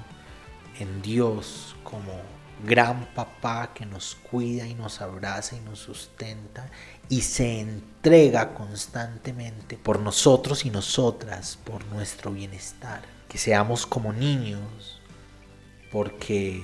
en 0.81 1.03
Dios 1.03 1.77
como 1.85 2.20
gran 2.64 3.06
papá 3.14 3.72
que 3.74 3.86
nos 3.86 4.14
cuida 4.14 4.66
y 4.66 4.74
nos 4.74 5.00
abraza 5.00 5.56
y 5.56 5.60
nos 5.60 5.78
sustenta 5.78 6.70
y 7.08 7.22
se 7.22 7.60
entrega 7.60 8.54
constantemente 8.54 9.76
por 9.76 10.00
nosotros 10.00 10.64
y 10.64 10.70
nosotras, 10.70 11.58
por 11.64 11.84
nuestro 11.86 12.32
bienestar. 12.32 13.02
Que 13.28 13.38
seamos 13.38 13.86
como 13.86 14.12
niños, 14.12 15.00
porque 15.90 16.62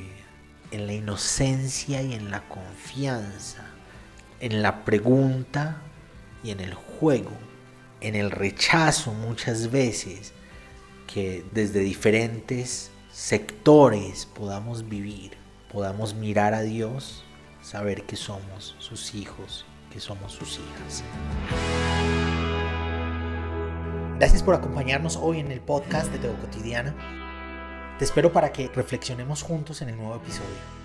en 0.71 0.87
la 0.87 0.93
inocencia 0.93 2.03
y 2.03 2.15
en 2.15 2.31
la 2.31 2.49
confianza, 2.49 3.65
en 4.41 4.63
la 4.63 4.85
pregunta 4.85 5.77
y 6.43 6.51
en 6.51 6.61
el 6.61 6.75
juego, 6.75 7.33
en 8.01 8.15
el 8.15 8.31
rechazo 8.31 9.13
muchas 9.13 9.71
veces, 9.71 10.33
que 11.07 11.45
desde 11.53 11.81
diferentes 11.81 12.91
sectores 13.13 14.27
podamos 14.27 14.89
vivir, 14.89 15.44
podamos 15.75 16.15
mirar 16.15 16.55
a 16.55 16.63
Dios, 16.63 17.25
saber 17.61 18.05
que 18.05 18.15
somos 18.15 18.77
sus 18.79 19.13
hijos, 19.17 19.67
que 19.91 19.99
somos 19.99 20.33
sus 20.33 20.61
hijas. 20.61 21.03
Gracias 24.21 24.45
por 24.45 24.55
acompañarnos 24.55 25.17
hoy 25.17 25.41
en 25.41 25.51
el 25.51 25.61
podcast 25.61 26.13
de 26.13 26.21
Teo 26.21 26.41
Cotidiana. 26.41 26.95
Te 27.99 28.05
espero 28.05 28.33
para 28.33 28.53
que 28.53 28.69
reflexionemos 28.69 29.43
juntos 29.43 29.83
en 29.83 29.89
el 29.89 29.97
nuevo 29.97 30.15
episodio. 30.15 30.84